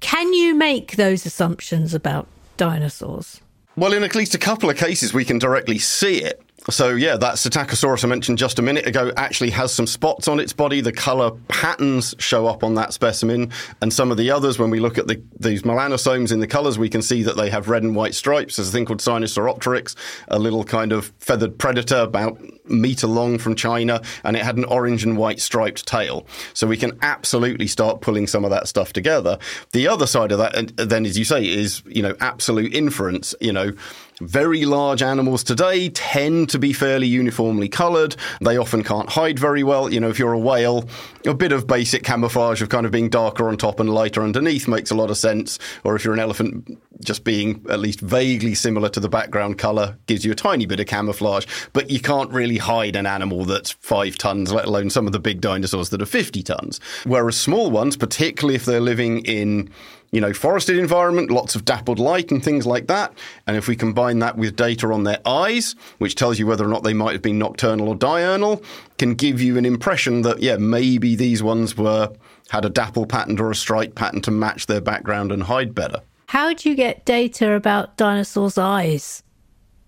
Can 0.00 0.32
you 0.32 0.56
make 0.56 0.96
those 0.96 1.24
assumptions 1.24 1.94
about 1.94 2.26
dinosaurs? 2.56 3.40
Well, 3.76 3.92
in 3.92 4.02
at 4.02 4.16
least 4.16 4.34
a 4.34 4.38
couple 4.38 4.68
of 4.68 4.76
cases, 4.76 5.14
we 5.14 5.24
can 5.24 5.38
directly 5.38 5.78
see 5.78 6.20
it. 6.20 6.42
So 6.70 6.90
yeah, 6.90 7.16
that 7.16 7.36
Psittacosaurus 7.36 8.04
I 8.04 8.08
mentioned 8.08 8.36
just 8.36 8.58
a 8.58 8.62
minute 8.62 8.86
ago 8.86 9.10
actually 9.16 9.48
has 9.50 9.72
some 9.72 9.86
spots 9.86 10.28
on 10.28 10.38
its 10.38 10.52
body. 10.52 10.82
The 10.82 10.92
color 10.92 11.30
patterns 11.48 12.14
show 12.18 12.46
up 12.46 12.62
on 12.62 12.74
that 12.74 12.92
specimen, 12.92 13.50
and 13.80 13.90
some 13.90 14.10
of 14.10 14.18
the 14.18 14.30
others, 14.30 14.58
when 14.58 14.68
we 14.68 14.78
look 14.78 14.98
at 14.98 15.06
the, 15.06 15.22
these 15.40 15.62
melanosomes 15.62 16.30
in 16.30 16.40
the 16.40 16.46
colors, 16.46 16.78
we 16.78 16.90
can 16.90 17.00
see 17.00 17.22
that 17.22 17.38
they 17.38 17.48
have 17.48 17.70
red 17.70 17.84
and 17.84 17.96
white 17.96 18.14
stripes. 18.14 18.56
There's 18.56 18.68
a 18.68 18.72
thing 18.72 18.84
called 18.84 19.00
Sinosauropteryx, 19.00 19.96
a 20.28 20.38
little 20.38 20.62
kind 20.62 20.92
of 20.92 21.10
feathered 21.18 21.58
predator 21.58 22.00
about 22.00 22.38
meter 22.68 23.06
long 23.06 23.38
from 23.38 23.54
China, 23.54 24.02
and 24.22 24.36
it 24.36 24.42
had 24.42 24.58
an 24.58 24.64
orange 24.64 25.04
and 25.04 25.16
white 25.16 25.40
striped 25.40 25.86
tail. 25.86 26.26
So 26.52 26.66
we 26.66 26.76
can 26.76 26.98
absolutely 27.00 27.66
start 27.66 28.02
pulling 28.02 28.26
some 28.26 28.44
of 28.44 28.50
that 28.50 28.68
stuff 28.68 28.92
together. 28.92 29.38
The 29.72 29.88
other 29.88 30.06
side 30.06 30.32
of 30.32 30.38
that, 30.38 30.72
then 30.76 31.06
as 31.06 31.18
you 31.18 31.24
say, 31.24 31.48
is 31.48 31.82
you 31.86 32.02
know 32.02 32.14
absolute 32.20 32.74
inference. 32.74 33.34
You 33.40 33.54
know 33.54 33.72
very 34.20 34.64
large 34.64 35.02
animals 35.02 35.44
today 35.44 35.88
tend 35.90 36.50
to 36.50 36.58
be 36.58 36.72
fairly 36.72 37.06
uniformly 37.06 37.68
coloured. 37.68 38.16
They 38.40 38.56
often 38.56 38.82
can't 38.82 39.08
hide 39.08 39.38
very 39.38 39.62
well. 39.62 39.92
You 39.92 40.00
know, 40.00 40.08
if 40.08 40.18
you're 40.18 40.32
a 40.32 40.38
whale, 40.38 40.88
a 41.26 41.34
bit 41.34 41.52
of 41.52 41.66
basic 41.66 42.02
camouflage 42.02 42.62
of 42.62 42.68
kind 42.68 42.86
of 42.86 42.92
being 42.92 43.08
darker 43.08 43.48
on 43.48 43.56
top 43.56 43.80
and 43.80 43.90
lighter 43.90 44.22
underneath 44.22 44.66
makes 44.66 44.90
a 44.90 44.94
lot 44.94 45.10
of 45.10 45.16
sense. 45.16 45.58
Or 45.84 45.94
if 45.94 46.04
you're 46.04 46.14
an 46.14 46.20
elephant, 46.20 46.78
just 47.00 47.24
being 47.24 47.64
at 47.70 47.78
least 47.80 48.00
vaguely 48.00 48.54
similar 48.54 48.88
to 48.90 49.00
the 49.00 49.08
background 49.08 49.58
colour 49.58 49.96
gives 50.06 50.24
you 50.24 50.32
a 50.32 50.36
tiny 50.36 50.66
bit 50.66 50.80
of 50.80 50.86
camouflage. 50.86 51.46
But 51.72 51.90
you 51.90 52.00
can't 52.00 52.30
really 52.32 52.58
hide 52.58 52.96
an 52.96 53.06
animal 53.06 53.44
that's 53.44 53.72
five 53.72 54.18
tons, 54.18 54.52
let 54.52 54.66
alone 54.66 54.90
some 54.90 55.06
of 55.06 55.12
the 55.12 55.20
big 55.20 55.40
dinosaurs 55.40 55.90
that 55.90 56.02
are 56.02 56.06
50 56.06 56.42
tons. 56.42 56.80
Whereas 57.04 57.36
small 57.36 57.70
ones, 57.70 57.96
particularly 57.96 58.56
if 58.56 58.64
they're 58.64 58.80
living 58.80 59.24
in 59.24 59.70
you 60.10 60.20
know, 60.20 60.32
forested 60.32 60.78
environment, 60.78 61.30
lots 61.30 61.54
of 61.54 61.64
dappled 61.64 61.98
light 61.98 62.30
and 62.30 62.42
things 62.42 62.66
like 62.66 62.86
that. 62.86 63.12
And 63.46 63.56
if 63.56 63.68
we 63.68 63.76
combine 63.76 64.20
that 64.20 64.36
with 64.36 64.56
data 64.56 64.90
on 64.92 65.04
their 65.04 65.20
eyes, 65.26 65.74
which 65.98 66.14
tells 66.14 66.38
you 66.38 66.46
whether 66.46 66.64
or 66.64 66.68
not 66.68 66.82
they 66.82 66.94
might 66.94 67.12
have 67.12 67.22
been 67.22 67.38
nocturnal 67.38 67.88
or 67.88 67.94
diurnal, 67.94 68.62
can 68.98 69.14
give 69.14 69.40
you 69.40 69.58
an 69.58 69.66
impression 69.66 70.22
that, 70.22 70.40
yeah, 70.40 70.56
maybe 70.56 71.14
these 71.14 71.42
ones 71.42 71.76
were 71.76 72.10
had 72.50 72.64
a 72.64 72.70
dapple 72.70 73.06
pattern 73.06 73.38
or 73.38 73.50
a 73.50 73.54
stripe 73.54 73.94
pattern 73.94 74.22
to 74.22 74.30
match 74.30 74.66
their 74.66 74.80
background 74.80 75.30
and 75.30 75.42
hide 75.42 75.74
better. 75.74 76.00
How 76.26 76.52
do 76.54 76.68
you 76.68 76.74
get 76.74 77.04
data 77.04 77.52
about 77.52 77.96
dinosaurs' 77.96 78.58
eyes 78.58 79.22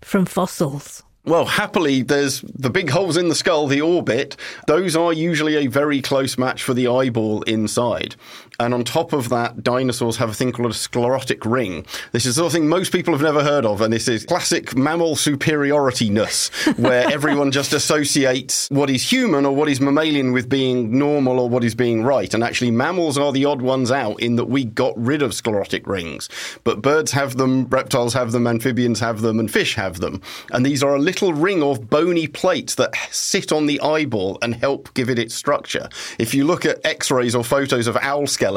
from 0.01 0.25
fossils? 0.25 1.03
Well, 1.23 1.45
happily, 1.45 2.01
there's 2.01 2.41
the 2.41 2.71
big 2.71 2.89
holes 2.89 3.15
in 3.15 3.29
the 3.29 3.35
skull, 3.35 3.67
the 3.67 3.81
orbit. 3.81 4.35
Those 4.65 4.95
are 4.95 5.13
usually 5.13 5.55
a 5.55 5.67
very 5.67 6.01
close 6.01 6.35
match 6.35 6.63
for 6.63 6.73
the 6.73 6.87
eyeball 6.87 7.43
inside. 7.43 8.15
And 8.61 8.75
on 8.75 8.83
top 8.83 9.11
of 9.11 9.29
that, 9.29 9.63
dinosaurs 9.63 10.17
have 10.17 10.29
a 10.29 10.33
thing 10.35 10.51
called 10.51 10.69
a 10.69 10.75
sclerotic 10.75 11.43
ring. 11.47 11.83
This 12.11 12.27
is 12.27 12.35
the 12.35 12.41
sort 12.41 12.47
of 12.49 12.53
thing 12.53 12.69
most 12.69 12.91
people 12.91 13.11
have 13.11 13.23
never 13.23 13.43
heard 13.43 13.65
of. 13.65 13.81
And 13.81 13.91
this 13.91 14.07
is 14.07 14.23
classic 14.23 14.75
mammal 14.75 15.15
superiorityness, 15.15 16.77
where 16.77 17.09
everyone 17.11 17.51
just 17.51 17.73
associates 17.73 18.69
what 18.69 18.91
is 18.91 19.11
human 19.11 19.47
or 19.47 19.55
what 19.55 19.67
is 19.67 19.81
mammalian 19.81 20.31
with 20.31 20.47
being 20.47 20.95
normal 20.95 21.39
or 21.39 21.49
what 21.49 21.63
is 21.63 21.73
being 21.73 22.03
right. 22.03 22.31
And 22.35 22.43
actually, 22.43 22.69
mammals 22.69 23.17
are 23.17 23.31
the 23.31 23.45
odd 23.45 23.63
ones 23.63 23.89
out 23.91 24.21
in 24.21 24.35
that 24.35 24.45
we 24.45 24.63
got 24.63 24.93
rid 24.95 25.23
of 25.23 25.33
sclerotic 25.33 25.87
rings. 25.87 26.29
But 26.63 26.83
birds 26.83 27.11
have 27.13 27.37
them, 27.37 27.65
reptiles 27.65 28.13
have 28.13 28.31
them, 28.31 28.45
amphibians 28.45 28.99
have 28.99 29.21
them, 29.21 29.39
and 29.39 29.49
fish 29.49 29.73
have 29.73 30.01
them. 30.01 30.21
And 30.51 30.63
these 30.63 30.83
are 30.83 30.93
a 30.93 30.99
little 30.99 31.33
ring 31.33 31.63
of 31.63 31.89
bony 31.89 32.27
plates 32.27 32.75
that 32.75 32.93
sit 33.09 33.51
on 33.51 33.65
the 33.65 33.81
eyeball 33.81 34.37
and 34.43 34.53
help 34.53 34.93
give 34.93 35.09
it 35.09 35.17
its 35.17 35.33
structure. 35.33 35.89
If 36.19 36.35
you 36.35 36.45
look 36.45 36.63
at 36.63 36.85
x 36.85 37.09
rays 37.09 37.33
or 37.33 37.43
photos 37.43 37.87
of 37.87 37.97
owl 37.97 38.27
skeletons, 38.27 38.50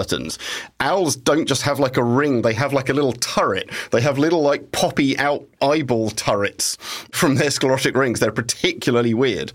owls 0.80 1.16
don't 1.16 1.46
just 1.46 1.62
have 1.62 1.80
like 1.80 1.96
a 1.96 2.04
ring, 2.04 2.42
they 2.42 2.54
have 2.54 2.72
like 2.72 2.88
a 2.88 2.94
little 2.94 3.12
turret. 3.12 3.70
They 3.90 4.00
have 4.00 4.18
little 4.18 4.42
like 4.42 4.72
poppy 4.72 5.18
out 5.18 5.46
eyeball 5.62 6.10
turrets 6.10 6.76
from 7.12 7.36
their 7.36 7.50
sclerotic 7.50 7.96
rings. 7.96 8.20
They're 8.20 8.32
particularly 8.32 9.14
weird. 9.14 9.52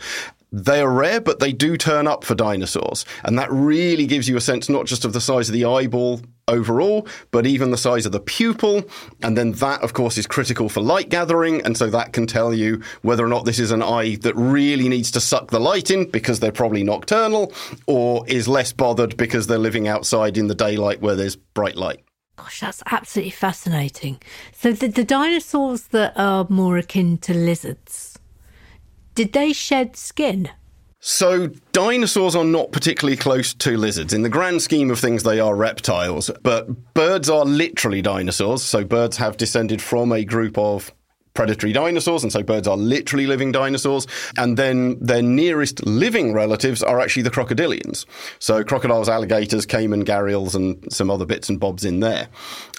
They 0.51 0.81
are 0.81 0.91
rare, 0.91 1.21
but 1.21 1.39
they 1.39 1.53
do 1.53 1.77
turn 1.77 2.07
up 2.07 2.23
for 2.23 2.33
dinosaurs. 2.33 3.05
And 3.23 3.37
that 3.37 3.51
really 3.51 4.07
gives 4.07 4.27
you 4.27 4.35
a 4.35 4.41
sense 4.41 4.67
not 4.67 4.87
just 4.87 5.05
of 5.05 5.13
the 5.13 5.21
size 5.21 5.47
of 5.49 5.53
the 5.53 5.65
eyeball 5.65 6.21
overall, 6.49 7.07
but 7.31 7.45
even 7.45 7.71
the 7.71 7.77
size 7.77 8.05
of 8.05 8.11
the 8.11 8.19
pupil. 8.19 8.83
And 9.23 9.37
then 9.37 9.53
that, 9.53 9.81
of 9.81 9.93
course, 9.93 10.17
is 10.17 10.27
critical 10.27 10.67
for 10.67 10.81
light 10.81 11.09
gathering. 11.09 11.61
And 11.61 11.77
so 11.77 11.89
that 11.89 12.13
can 12.13 12.27
tell 12.27 12.53
you 12.53 12.81
whether 13.01 13.23
or 13.23 13.29
not 13.29 13.45
this 13.45 13.59
is 13.59 13.71
an 13.71 13.81
eye 13.81 14.15
that 14.17 14.35
really 14.35 14.89
needs 14.89 15.11
to 15.11 15.21
suck 15.21 15.51
the 15.51 15.59
light 15.59 15.91
in 15.91 16.09
because 16.09 16.39
they're 16.39 16.51
probably 16.51 16.83
nocturnal 16.83 17.53
or 17.87 18.27
is 18.27 18.47
less 18.47 18.73
bothered 18.73 19.15
because 19.15 19.47
they're 19.47 19.57
living 19.57 19.87
outside 19.87 20.37
in 20.37 20.47
the 20.47 20.55
daylight 20.55 21.01
where 21.01 21.15
there's 21.15 21.35
bright 21.35 21.75
light. 21.75 22.03
Gosh, 22.35 22.61
that's 22.61 22.81
absolutely 22.85 23.31
fascinating. 23.31 24.21
So 24.53 24.71
the, 24.71 24.87
the 24.87 25.03
dinosaurs 25.03 25.87
that 25.87 26.13
are 26.15 26.47
more 26.49 26.77
akin 26.77 27.17
to 27.19 27.33
lizards, 27.33 28.17
did 29.13 29.33
they 29.33 29.51
shed 29.51 29.97
skin? 29.97 30.49
So, 31.01 31.47
dinosaurs 31.71 32.35
are 32.35 32.43
not 32.43 32.73
particularly 32.73 33.15
close 33.15 33.53
to 33.53 33.77
lizards. 33.77 34.13
In 34.13 34.21
the 34.21 34.29
grand 34.29 34.61
scheme 34.61 34.91
of 34.91 34.99
things, 34.99 35.23
they 35.23 35.39
are 35.39 35.55
reptiles, 35.55 36.29
but 36.43 36.93
birds 36.93 37.29
are 37.29 37.45
literally 37.45 38.01
dinosaurs. 38.01 38.63
So, 38.63 38.83
birds 38.83 39.15
have 39.15 39.37
descended 39.37 39.81
from 39.81 40.11
a 40.11 40.25
group 40.25 40.57
of 40.57 40.93
predatory 41.39 41.71
dinosaurs, 41.71 42.21
and 42.21 42.33
so 42.33 42.43
birds 42.43 42.67
are 42.67 42.75
literally 42.75 43.25
living 43.25 43.53
dinosaurs. 43.53 44.05
And 44.37 44.57
then 44.57 44.99
their 44.99 45.21
nearest 45.21 45.85
living 45.85 46.33
relatives 46.33 46.83
are 46.83 46.99
actually 46.99 47.23
the 47.23 47.31
crocodilians. 47.31 48.05
So 48.39 48.61
crocodiles, 48.61 49.07
alligators, 49.07 49.65
caiman, 49.65 50.03
gharials, 50.03 50.53
and 50.53 50.91
some 50.91 51.09
other 51.09 51.25
bits 51.25 51.47
and 51.47 51.57
bobs 51.57 51.85
in 51.85 52.01
there. 52.01 52.27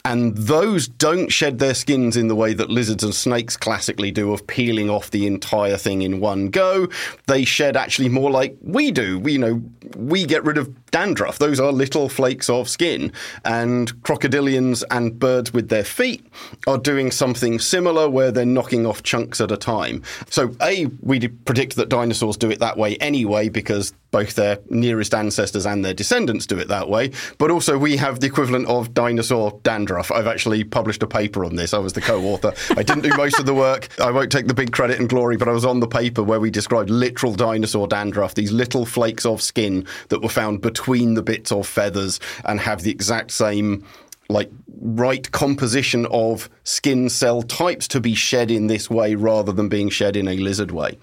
And 0.05 0.37
those 0.37 0.89
don't 0.89 1.31
shed 1.31 1.59
their 1.59 1.75
skins 1.75 2.17
in 2.17 2.29
the 2.29 2.35
way 2.35 2.53
that 2.55 2.71
lizards 2.71 3.05
and 3.05 3.15
snakes 3.15 3.57
classically 3.57 4.11
do, 4.11 4.33
of 4.33 4.47
peeling 4.47 4.91
off 4.91 5.11
the 5.11 5.27
entire 5.27 5.79
thing 5.79 6.03
in 6.03 6.21
one 6.21 6.49
go. 6.49 6.89
They 7.29 7.45
shed 7.47 7.77
actually 7.77 8.11
more 8.11 8.31
like 8.31 8.57
we 8.63 8.91
do. 8.93 9.19
We, 9.19 9.33
you 9.33 9.39
know, 9.39 9.63
we 9.97 10.27
get 10.27 10.45
rid 10.45 10.59
of 10.59 10.91
dandruff. 10.91 11.39
Those 11.39 11.61
are 11.61 11.73
little 11.73 12.09
flakes 12.09 12.51
of 12.51 12.69
skin. 12.69 13.13
And 13.45 13.93
crocodilians 14.03 14.85
and 14.91 15.19
birds 15.19 15.53
with 15.53 15.69
their 15.69 15.85
feet 15.85 16.27
are 16.67 16.79
doing 16.79 17.11
something 17.11 17.59
similar 17.59 18.09
where 18.09 18.31
they're 18.31 18.47
knocking 18.55 18.87
off 18.87 19.03
chunks 19.03 19.41
at 19.41 19.51
a 19.51 19.57
time. 19.57 20.03
So, 20.29 20.55
A, 20.63 20.87
we 21.03 21.29
predict 21.29 21.77
that 21.77 21.89
dinosaurs 21.89 22.37
do 22.37 22.51
it 22.51 22.59
that 22.61 22.77
way 22.77 22.97
anyway 22.97 23.49
because 23.49 23.93
both 24.11 24.35
their 24.35 24.59
nearest 24.69 25.15
ancestors 25.15 25.67
and 25.67 25.85
their 25.85 25.95
descendants 25.95 26.47
do 26.47 26.59
it 26.59 26.69
that 26.69 26.89
way. 26.89 27.13
But 27.39 27.51
also, 27.51 27.79
we 27.79 27.97
have 27.97 28.21
the 28.21 28.27
equivalent 28.27 28.67
of 28.67 28.93
dinosaur 28.93 29.59
dandruff. 29.63 30.11
I've 30.11 30.27
actually 30.27 30.65
published 30.65 31.03
a 31.03 31.07
paper 31.07 31.45
on 31.45 31.57
this. 31.57 31.73
I 31.73 31.79
was 31.79 31.93
the 31.93 32.01
co 32.01 32.21
author. 32.23 32.53
I 32.77 32.83
didn't 32.83 33.03
do 33.03 33.17
most 33.17 33.39
of 33.39 33.47
the 33.47 33.55
work. 33.55 33.89
I 34.01 34.11
won't 34.11 34.33
take 34.33 34.47
the 34.47 34.55
big 34.55 34.73
credit 34.73 34.99
and 34.99 35.09
glory, 35.09 35.37
but 35.37 35.49
I 35.49 35.53
was 35.53 35.65
on 35.65 35.81
the 35.81 35.89
paper 35.89 36.23
where 36.23 36.41
we 36.41 36.51
described 36.51 36.91
literal 36.91 37.35
dinosaur 37.35 37.87
dandruff, 37.87 38.35
these 38.35 38.53
little 38.53 38.85
flakes 38.85 39.25
of 39.25 39.41
skin 39.41 39.87
that 40.09 40.23
were 40.23 40.29
found 40.29 40.61
between 40.61 41.15
the 41.15 41.23
bits 41.23 41.53
of 41.53 41.67
feathers 41.67 42.21
and 42.45 42.61
have 42.61 42.83
the 42.83 42.91
exact 42.91 43.31
same 43.31 43.85
like 44.31 44.51
right 44.81 45.31
composition 45.33 46.07
of 46.07 46.49
skin 46.65 47.09
cell 47.09 47.43
types 47.43 47.87
to 47.89 48.01
be 48.01 48.15
shed 48.15 48.51
in 48.51 48.67
this 48.67 48.89
way 48.89 49.15
rather 49.15 49.53
than 49.53 49.69
being 49.69 49.91
shed 49.91 50.17
in 50.17 50.27
a 50.29 50.37
lizard 50.37 50.71
way. 50.71 50.99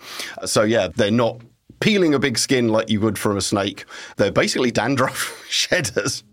So 0.46 0.64
yeah, 0.64 0.90
they're 0.96 1.12
not 1.12 1.42
peeling 1.80 2.14
a 2.14 2.20
big 2.20 2.38
skin 2.38 2.70
like 2.70 2.90
you 2.90 3.00
would 3.02 3.18
from 3.18 3.38
a 3.38 3.42
snake. 3.42 3.86
They're 4.16 4.32
basically 4.32 4.72
dandruff 4.72 5.46
shedders. 5.50 6.24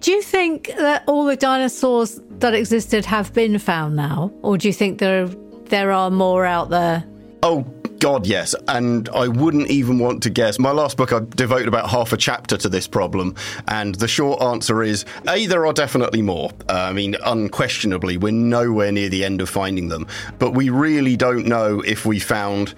Do 0.00 0.12
you 0.12 0.22
think 0.22 0.68
that 0.78 1.02
all 1.06 1.24
the 1.24 1.36
dinosaurs 1.36 2.20
that 2.38 2.54
existed 2.54 3.04
have 3.04 3.34
been 3.34 3.58
found 3.58 3.96
now, 3.96 4.32
or 4.42 4.56
do 4.56 4.68
you 4.68 4.72
think 4.72 5.00
there 5.00 5.26
there 5.66 5.90
are 5.90 6.10
more 6.10 6.46
out 6.46 6.70
there? 6.70 7.04
Oh 7.42 7.62
God, 7.98 8.26
yes. 8.26 8.54
And 8.68 9.08
I 9.10 9.28
wouldn't 9.28 9.70
even 9.70 9.98
want 9.98 10.22
to 10.24 10.30
guess. 10.30 10.58
My 10.58 10.70
last 10.70 10.96
book, 10.96 11.12
I 11.12 11.20
devoted 11.20 11.68
about 11.68 11.90
half 11.90 12.12
a 12.12 12.16
chapter 12.16 12.56
to 12.56 12.68
this 12.68 12.86
problem. 12.86 13.34
And 13.66 13.94
the 13.96 14.08
short 14.08 14.40
answer 14.42 14.82
is 14.82 15.04
A, 15.28 15.46
there 15.46 15.66
are 15.66 15.72
definitely 15.72 16.22
more. 16.22 16.50
Uh, 16.68 16.74
I 16.74 16.92
mean, 16.92 17.16
unquestionably, 17.24 18.16
we're 18.16 18.32
nowhere 18.32 18.92
near 18.92 19.08
the 19.08 19.24
end 19.24 19.40
of 19.40 19.48
finding 19.48 19.88
them. 19.88 20.06
But 20.38 20.52
we 20.52 20.70
really 20.70 21.16
don't 21.16 21.46
know 21.46 21.80
if 21.80 22.06
we 22.06 22.18
found 22.20 22.74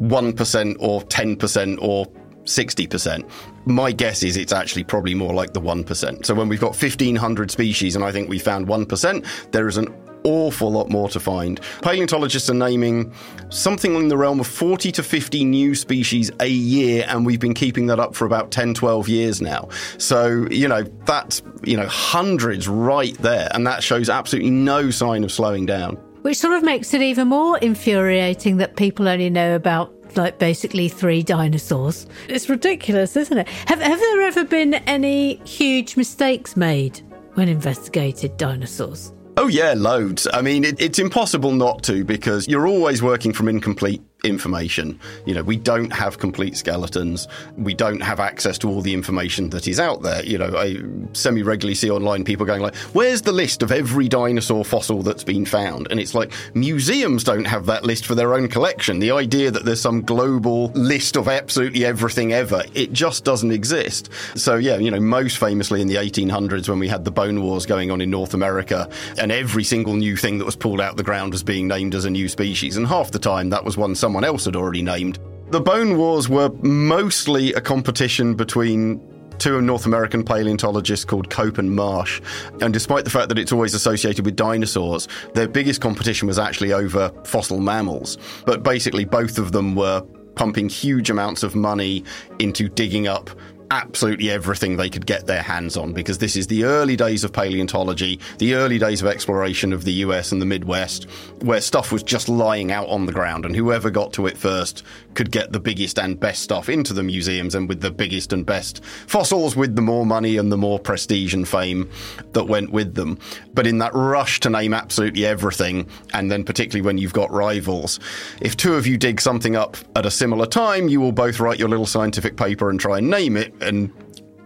1% 0.00 0.76
or 0.78 1.02
10% 1.02 1.78
or 1.80 2.06
60%. 2.44 3.30
My 3.66 3.92
guess 3.92 4.22
is 4.22 4.36
it's 4.36 4.52
actually 4.52 4.84
probably 4.84 5.14
more 5.14 5.34
like 5.34 5.52
the 5.52 5.60
1%. 5.60 6.24
So 6.24 6.34
when 6.34 6.48
we've 6.48 6.60
got 6.60 6.80
1,500 6.80 7.50
species 7.50 7.94
and 7.94 8.04
I 8.04 8.12
think 8.12 8.28
we 8.28 8.38
found 8.38 8.66
1%, 8.66 9.50
there 9.50 9.68
is 9.68 9.76
an 9.76 9.94
awful 10.24 10.70
lot 10.70 10.88
more 10.90 11.08
to 11.10 11.20
find. 11.20 11.60
Paleontologists 11.82 12.50
are 12.50 12.54
naming 12.54 13.12
something 13.50 13.94
in 13.94 14.08
the 14.08 14.16
realm 14.16 14.40
of 14.40 14.46
40 14.46 14.92
to 14.92 15.02
50 15.02 15.44
new 15.44 15.74
species 15.74 16.30
a 16.40 16.48
year, 16.48 17.04
and 17.08 17.24
we've 17.24 17.40
been 17.40 17.54
keeping 17.54 17.86
that 17.86 17.98
up 17.98 18.14
for 18.14 18.24
about 18.24 18.50
10, 18.50 18.74
12 18.74 19.08
years 19.08 19.40
now. 19.40 19.68
So, 19.98 20.46
you 20.50 20.68
know, 20.68 20.82
that's, 21.04 21.42
you 21.64 21.76
know, 21.76 21.86
hundreds 21.86 22.68
right 22.68 23.16
there, 23.18 23.48
and 23.52 23.66
that 23.66 23.82
shows 23.82 24.08
absolutely 24.08 24.50
no 24.50 24.90
sign 24.90 25.24
of 25.24 25.32
slowing 25.32 25.66
down. 25.66 25.96
Which 26.22 26.38
sort 26.38 26.54
of 26.54 26.62
makes 26.62 26.92
it 26.94 27.00
even 27.00 27.28
more 27.28 27.58
infuriating 27.58 28.58
that 28.58 28.76
people 28.76 29.08
only 29.08 29.30
know 29.30 29.54
about 29.54 29.94
like 30.16 30.38
basically 30.38 30.88
three 30.88 31.22
dinosaurs. 31.22 32.06
It's 32.28 32.48
ridiculous, 32.48 33.16
isn't 33.16 33.38
it? 33.38 33.48
Have, 33.48 33.80
have 33.80 33.98
there 33.98 34.22
ever 34.22 34.44
been 34.44 34.74
any 34.74 35.36
huge 35.44 35.96
mistakes 35.96 36.56
made 36.56 37.00
when 37.34 37.48
investigated 37.48 38.36
dinosaurs? 38.36 39.12
Oh, 39.40 39.46
yeah, 39.46 39.74
loads. 39.76 40.26
I 40.32 40.42
mean, 40.42 40.64
it, 40.64 40.80
it's 40.80 40.98
impossible 40.98 41.52
not 41.52 41.84
to 41.84 42.02
because 42.02 42.48
you're 42.48 42.66
always 42.66 43.04
working 43.04 43.32
from 43.32 43.48
incomplete 43.48 44.02
information. 44.28 44.98
You 45.26 45.34
know, 45.34 45.42
we 45.42 45.56
don't 45.56 45.92
have 45.92 46.18
complete 46.18 46.56
skeletons. 46.56 47.26
We 47.56 47.74
don't 47.74 48.00
have 48.00 48.20
access 48.20 48.58
to 48.58 48.68
all 48.68 48.82
the 48.82 48.94
information 48.94 49.50
that 49.50 49.66
is 49.66 49.80
out 49.80 50.02
there. 50.02 50.24
You 50.24 50.38
know, 50.38 50.56
I 50.56 50.76
semi 51.12 51.42
regularly 51.42 51.74
see 51.74 51.90
online 51.90 52.24
people 52.24 52.46
going 52.46 52.62
like, 52.62 52.76
"Where's 52.92 53.22
the 53.22 53.32
list 53.32 53.62
of 53.62 53.72
every 53.72 54.08
dinosaur 54.08 54.64
fossil 54.64 55.02
that's 55.02 55.24
been 55.24 55.44
found?" 55.44 55.88
And 55.90 55.98
it's 55.98 56.14
like 56.14 56.32
museums 56.54 57.24
don't 57.24 57.46
have 57.46 57.66
that 57.66 57.84
list 57.84 58.06
for 58.06 58.14
their 58.14 58.34
own 58.34 58.48
collection. 58.48 58.98
The 58.98 59.12
idea 59.12 59.50
that 59.50 59.64
there's 59.64 59.80
some 59.80 60.02
global 60.02 60.70
list 60.74 61.16
of 61.16 61.28
absolutely 61.28 61.84
everything 61.84 62.32
ever, 62.32 62.62
it 62.74 62.92
just 62.92 63.24
doesn't 63.24 63.52
exist. 63.52 64.10
So 64.34 64.56
yeah, 64.56 64.76
you 64.76 64.90
know, 64.90 65.00
most 65.00 65.38
famously 65.38 65.80
in 65.80 65.88
the 65.88 65.96
1800s 65.96 66.68
when 66.68 66.78
we 66.78 66.88
had 66.88 67.04
the 67.04 67.10
bone 67.10 67.42
wars 67.42 67.66
going 67.66 67.90
on 67.90 68.00
in 68.00 68.10
North 68.10 68.34
America, 68.34 68.88
and 69.18 69.32
every 69.32 69.64
single 69.64 69.94
new 69.94 70.16
thing 70.16 70.38
that 70.38 70.44
was 70.44 70.56
pulled 70.56 70.80
out 70.80 70.92
of 70.92 70.96
the 70.96 71.02
ground 71.02 71.32
was 71.32 71.42
being 71.42 71.68
named 71.68 71.94
as 71.94 72.04
a 72.04 72.10
new 72.10 72.28
species, 72.28 72.76
and 72.76 72.86
half 72.86 73.10
the 73.10 73.18
time 73.18 73.50
that 73.50 73.64
was 73.64 73.76
one 73.76 73.94
someone 73.94 74.17
else 74.24 74.44
had 74.44 74.56
already 74.56 74.82
named. 74.82 75.18
The 75.50 75.60
Bone 75.60 75.96
Wars 75.96 76.28
were 76.28 76.50
mostly 76.62 77.52
a 77.54 77.60
competition 77.60 78.34
between 78.34 79.00
two 79.38 79.60
North 79.62 79.86
American 79.86 80.24
paleontologists 80.24 81.04
called 81.04 81.30
Cope 81.30 81.58
and 81.58 81.74
Marsh. 81.74 82.20
And 82.60 82.72
despite 82.72 83.04
the 83.04 83.10
fact 83.10 83.28
that 83.28 83.38
it's 83.38 83.52
always 83.52 83.72
associated 83.72 84.24
with 84.24 84.36
dinosaurs, 84.36 85.08
their 85.34 85.48
biggest 85.48 85.80
competition 85.80 86.26
was 86.26 86.38
actually 86.38 86.72
over 86.72 87.10
fossil 87.24 87.60
mammals. 87.60 88.18
But 88.44 88.62
basically, 88.62 89.04
both 89.04 89.38
of 89.38 89.52
them 89.52 89.74
were 89.74 90.02
pumping 90.34 90.68
huge 90.68 91.10
amounts 91.10 91.42
of 91.42 91.54
money 91.54 92.04
into 92.38 92.68
digging 92.68 93.08
up 93.08 93.30
absolutely 93.70 94.30
everything 94.30 94.76
they 94.76 94.88
could 94.88 95.06
get 95.06 95.26
their 95.26 95.42
hands 95.42 95.76
on 95.76 95.92
because 95.92 96.18
this 96.18 96.36
is 96.36 96.46
the 96.46 96.64
early 96.64 96.96
days 96.96 97.24
of 97.24 97.32
paleontology, 97.32 98.18
the 98.38 98.54
early 98.54 98.78
days 98.78 99.02
of 99.02 99.08
exploration 99.08 99.72
of 99.72 99.84
the 99.84 99.92
US 99.94 100.32
and 100.32 100.40
the 100.40 100.46
Midwest, 100.46 101.04
where 101.42 101.60
stuff 101.60 101.92
was 101.92 102.02
just 102.02 102.28
lying 102.28 102.72
out 102.72 102.88
on 102.88 103.06
the 103.06 103.12
ground, 103.12 103.44
and 103.44 103.54
whoever 103.54 103.90
got 103.90 104.12
to 104.14 104.26
it 104.26 104.36
first 104.36 104.82
could 105.14 105.30
get 105.30 105.52
the 105.52 105.60
biggest 105.60 105.98
and 105.98 106.18
best 106.18 106.42
stuff 106.42 106.68
into 106.68 106.92
the 106.92 107.02
museums 107.02 107.54
and 107.54 107.68
with 107.68 107.80
the 107.80 107.90
biggest 107.90 108.32
and 108.32 108.46
best 108.46 108.84
fossils 108.84 109.56
with 109.56 109.74
the 109.76 109.82
more 109.82 110.06
money 110.06 110.36
and 110.36 110.50
the 110.50 110.56
more 110.56 110.78
prestige 110.78 111.34
and 111.34 111.48
fame 111.48 111.90
that 112.32 112.44
went 112.44 112.70
with 112.70 112.94
them. 112.94 113.18
But 113.54 113.66
in 113.66 113.78
that 113.78 113.94
rush 113.94 114.40
to 114.40 114.50
name 114.50 114.72
absolutely 114.72 115.26
everything, 115.26 115.88
and 116.14 116.30
then 116.30 116.44
particularly 116.44 116.86
when 116.86 116.98
you've 116.98 117.12
got 117.12 117.30
rivals, 117.30 118.00
if 118.40 118.56
two 118.56 118.74
of 118.74 118.86
you 118.86 118.96
dig 118.96 119.20
something 119.20 119.56
up 119.56 119.76
at 119.96 120.06
a 120.06 120.10
similar 120.10 120.46
time, 120.46 120.88
you 120.88 121.00
will 121.00 121.12
both 121.12 121.40
write 121.40 121.58
your 121.58 121.68
little 121.68 121.86
scientific 121.86 122.36
paper 122.36 122.70
and 122.70 122.80
try 122.80 122.98
and 122.98 123.10
name 123.10 123.36
it 123.36 123.52
and 123.60 123.92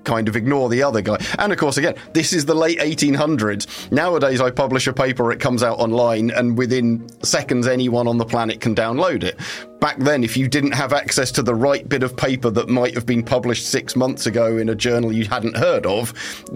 kind 0.05 0.29
of 0.29 0.37
ignore 0.37 0.68
the 0.68 0.83
other 0.83 1.01
guy. 1.01 1.16
And 1.38 1.53
of 1.53 1.59
course, 1.59 1.77
again, 1.77 1.94
this 2.12 2.33
is 2.33 2.44
the 2.44 2.55
late 2.55 2.79
1800s. 2.79 3.90
Nowadays, 3.92 4.40
I 4.40 4.51
publish 4.51 4.87
a 4.87 4.92
paper, 4.92 5.33
it 5.33 5.40
comes 5.40 5.62
out 5.62 5.79
online, 5.79 6.31
and 6.31 6.57
within 6.57 7.07
seconds, 7.22 7.66
anyone 7.66 8.07
on 8.07 8.18
the 8.18 8.25
planet 8.25 8.61
can 8.61 8.75
download 8.75 9.22
it. 9.22 9.38
Back 9.81 9.98
then, 9.98 10.22
if 10.25 10.37
you 10.37 10.48
didn't 10.48 10.72
have 10.72 10.92
access 10.92 11.33
to 11.33 11.42
the 11.42 11.55
right 11.55 11.88
bit 11.88 12.03
of 12.03 12.16
paper 12.16 12.51
that 12.51 12.68
might 12.68 12.94
have 12.94 13.07
been 13.07 13.22
published 13.22 13.66
six 13.66 13.96
months 13.96 14.27
ago 14.27 14.59
in 14.59 14.68
a 14.68 14.75
journal 14.75 15.12
you 15.12 15.25
hadn't 15.25 15.57
heard 15.57 15.87
of, 15.87 16.14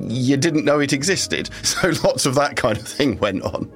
you 0.08 0.36
didn't 0.36 0.64
know 0.64 0.80
it 0.80 0.92
existed. 0.92 1.50
So 1.76 1.92
lots 2.04 2.26
of 2.26 2.36
that 2.36 2.56
kind 2.56 2.78
of 2.78 2.86
thing 2.86 3.18
went 3.18 3.42
on. 3.42 3.70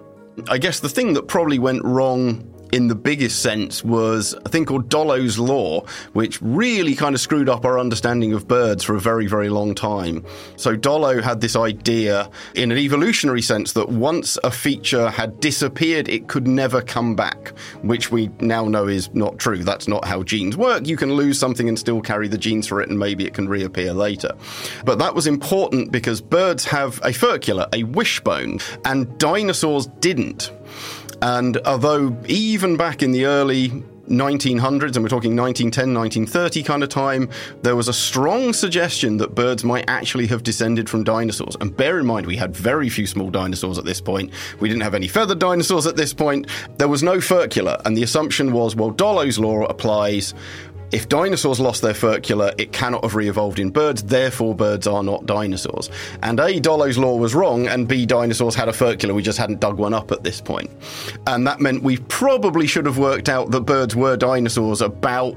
I 0.48 0.56
guess 0.58 0.80
the 0.80 0.88
thing 0.88 1.12
that 1.14 1.28
probably 1.28 1.58
went 1.58 1.84
wrong 1.84 2.50
in 2.72 2.88
the 2.88 2.94
biggest 2.94 3.42
sense 3.42 3.84
was 3.84 4.34
a 4.44 4.48
thing 4.48 4.64
called 4.64 4.88
Dollo's 4.88 5.38
Law, 5.38 5.84
which 6.12 6.40
really 6.42 6.94
kind 6.94 7.14
of 7.14 7.20
screwed 7.20 7.48
up 7.48 7.64
our 7.64 7.78
understanding 7.78 8.32
of 8.32 8.46
birds 8.46 8.84
for 8.84 8.94
a 8.94 9.00
very, 9.00 9.26
very 9.26 9.48
long 9.48 9.74
time. 9.74 10.24
So 10.56 10.76
Dollo 10.76 11.20
had 11.20 11.40
this 11.40 11.56
idea 11.56 12.30
in 12.54 12.70
an 12.72 12.78
evolutionary 12.78 13.42
sense 13.42 13.72
that 13.72 13.88
once 13.88 14.38
a 14.44 14.50
feature 14.50 15.10
had 15.10 15.40
disappeared, 15.40 16.08
it 16.08 16.28
could 16.28 16.46
never 16.46 16.80
come 16.80 17.14
back, 17.14 17.48
which 17.82 18.10
we 18.10 18.30
now 18.40 18.64
know 18.64 18.86
is 18.86 19.12
not 19.14 19.38
true. 19.38 19.58
That's 19.58 19.88
not 19.88 20.04
how 20.04 20.22
genes 20.22 20.56
work. 20.56 20.86
You 20.86 20.96
can 20.96 21.14
lose 21.14 21.38
something 21.38 21.68
and 21.68 21.78
still 21.78 22.00
carry 22.00 22.28
the 22.28 22.38
genes 22.38 22.66
for 22.66 22.80
it, 22.80 22.88
and 22.88 22.98
maybe 22.98 23.26
it 23.26 23.34
can 23.34 23.48
reappear 23.48 23.92
later. 23.92 24.32
But 24.84 24.98
that 24.98 25.14
was 25.14 25.26
important 25.26 25.92
because 25.92 26.20
birds 26.20 26.64
have 26.64 26.98
a 26.98 27.10
furcula, 27.10 27.68
a 27.72 27.84
wishbone, 27.84 28.58
and 28.84 29.18
dinosaurs 29.18 29.86
didn't. 30.00 30.52
And 31.22 31.58
although 31.66 32.16
even 32.26 32.76
back 32.76 33.02
in 33.02 33.12
the 33.12 33.26
early 33.26 33.70
1900s, 34.10 34.96
and 34.96 35.04
we're 35.04 35.08
talking 35.08 35.36
1910, 35.36 35.94
1930 35.94 36.62
kind 36.64 36.82
of 36.82 36.88
time, 36.88 37.30
there 37.62 37.76
was 37.76 37.88
a 37.88 37.92
strong 37.92 38.52
suggestion 38.52 39.18
that 39.18 39.34
birds 39.34 39.62
might 39.62 39.84
actually 39.88 40.26
have 40.26 40.42
descended 40.42 40.90
from 40.90 41.04
dinosaurs. 41.04 41.56
And 41.60 41.76
bear 41.76 41.98
in 41.98 42.06
mind, 42.06 42.26
we 42.26 42.36
had 42.36 42.54
very 42.54 42.88
few 42.88 43.06
small 43.06 43.30
dinosaurs 43.30 43.78
at 43.78 43.84
this 43.84 44.00
point. 44.00 44.32
We 44.58 44.68
didn't 44.68 44.82
have 44.82 44.94
any 44.94 45.06
feathered 45.06 45.38
dinosaurs 45.38 45.86
at 45.86 45.96
this 45.96 46.12
point. 46.12 46.48
There 46.78 46.88
was 46.88 47.02
no 47.02 47.18
furcula. 47.18 47.80
And 47.84 47.96
the 47.96 48.02
assumption 48.02 48.52
was, 48.52 48.74
well, 48.74 48.90
Dollo's 48.90 49.38
law 49.38 49.64
applies. 49.64 50.34
If 50.92 51.08
dinosaurs 51.08 51.60
lost 51.60 51.82
their 51.82 51.94
furcula, 51.94 52.52
it 52.58 52.72
cannot 52.72 53.04
have 53.04 53.14
re-evolved 53.14 53.60
in 53.60 53.70
birds, 53.70 54.02
therefore 54.02 54.56
birds 54.56 54.88
are 54.88 55.04
not 55.04 55.24
dinosaurs. 55.24 55.88
And 56.22 56.40
A, 56.40 56.58
Dollo's 56.58 56.98
law 56.98 57.16
was 57.16 57.32
wrong, 57.34 57.68
and 57.68 57.86
B, 57.86 58.06
dinosaurs 58.06 58.56
had 58.56 58.68
a 58.68 58.72
furcula, 58.72 59.14
we 59.14 59.22
just 59.22 59.38
hadn't 59.38 59.60
dug 59.60 59.78
one 59.78 59.94
up 59.94 60.10
at 60.10 60.24
this 60.24 60.40
point. 60.40 60.70
And 61.28 61.46
that 61.46 61.60
meant 61.60 61.84
we 61.84 61.98
probably 61.98 62.66
should 62.66 62.86
have 62.86 62.98
worked 62.98 63.28
out 63.28 63.52
that 63.52 63.60
birds 63.60 63.94
were 63.94 64.16
dinosaurs 64.16 64.80
about 64.80 65.36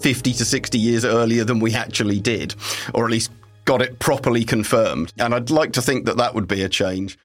50 0.00 0.32
to 0.34 0.44
60 0.44 0.78
years 0.78 1.04
earlier 1.04 1.42
than 1.42 1.58
we 1.58 1.74
actually 1.74 2.20
did, 2.20 2.54
or 2.94 3.04
at 3.04 3.10
least 3.10 3.32
got 3.64 3.82
it 3.82 3.98
properly 3.98 4.44
confirmed. 4.44 5.12
And 5.18 5.34
I'd 5.34 5.50
like 5.50 5.72
to 5.72 5.82
think 5.82 6.06
that 6.06 6.18
that 6.18 6.34
would 6.34 6.46
be 6.46 6.62
a 6.62 6.68
change. 6.68 7.18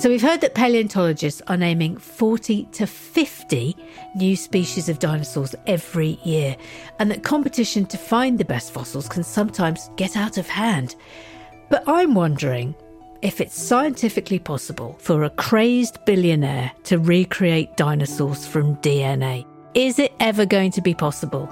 So 0.00 0.08
we've 0.08 0.22
heard 0.22 0.40
that 0.40 0.54
paleontologists 0.54 1.42
are 1.46 1.58
naming 1.58 1.98
40 1.98 2.64
to 2.72 2.86
50 2.86 3.76
new 4.16 4.34
species 4.34 4.88
of 4.88 4.98
dinosaurs 4.98 5.54
every 5.66 6.18
year, 6.24 6.56
and 6.98 7.10
that 7.10 7.22
competition 7.22 7.84
to 7.84 7.98
find 7.98 8.38
the 8.38 8.46
best 8.46 8.72
fossils 8.72 9.10
can 9.10 9.22
sometimes 9.22 9.90
get 9.96 10.16
out 10.16 10.38
of 10.38 10.48
hand. 10.48 10.96
But 11.68 11.84
I'm 11.86 12.14
wondering 12.14 12.74
if 13.20 13.42
it's 13.42 13.62
scientifically 13.62 14.38
possible 14.38 14.96
for 15.00 15.24
a 15.24 15.28
crazed 15.28 16.02
billionaire 16.06 16.72
to 16.84 16.98
recreate 16.98 17.76
dinosaurs 17.76 18.46
from 18.46 18.76
DNA. 18.76 19.44
Is 19.74 19.98
it 19.98 20.14
ever 20.18 20.46
going 20.46 20.70
to 20.72 20.80
be 20.80 20.94
possible? 20.94 21.46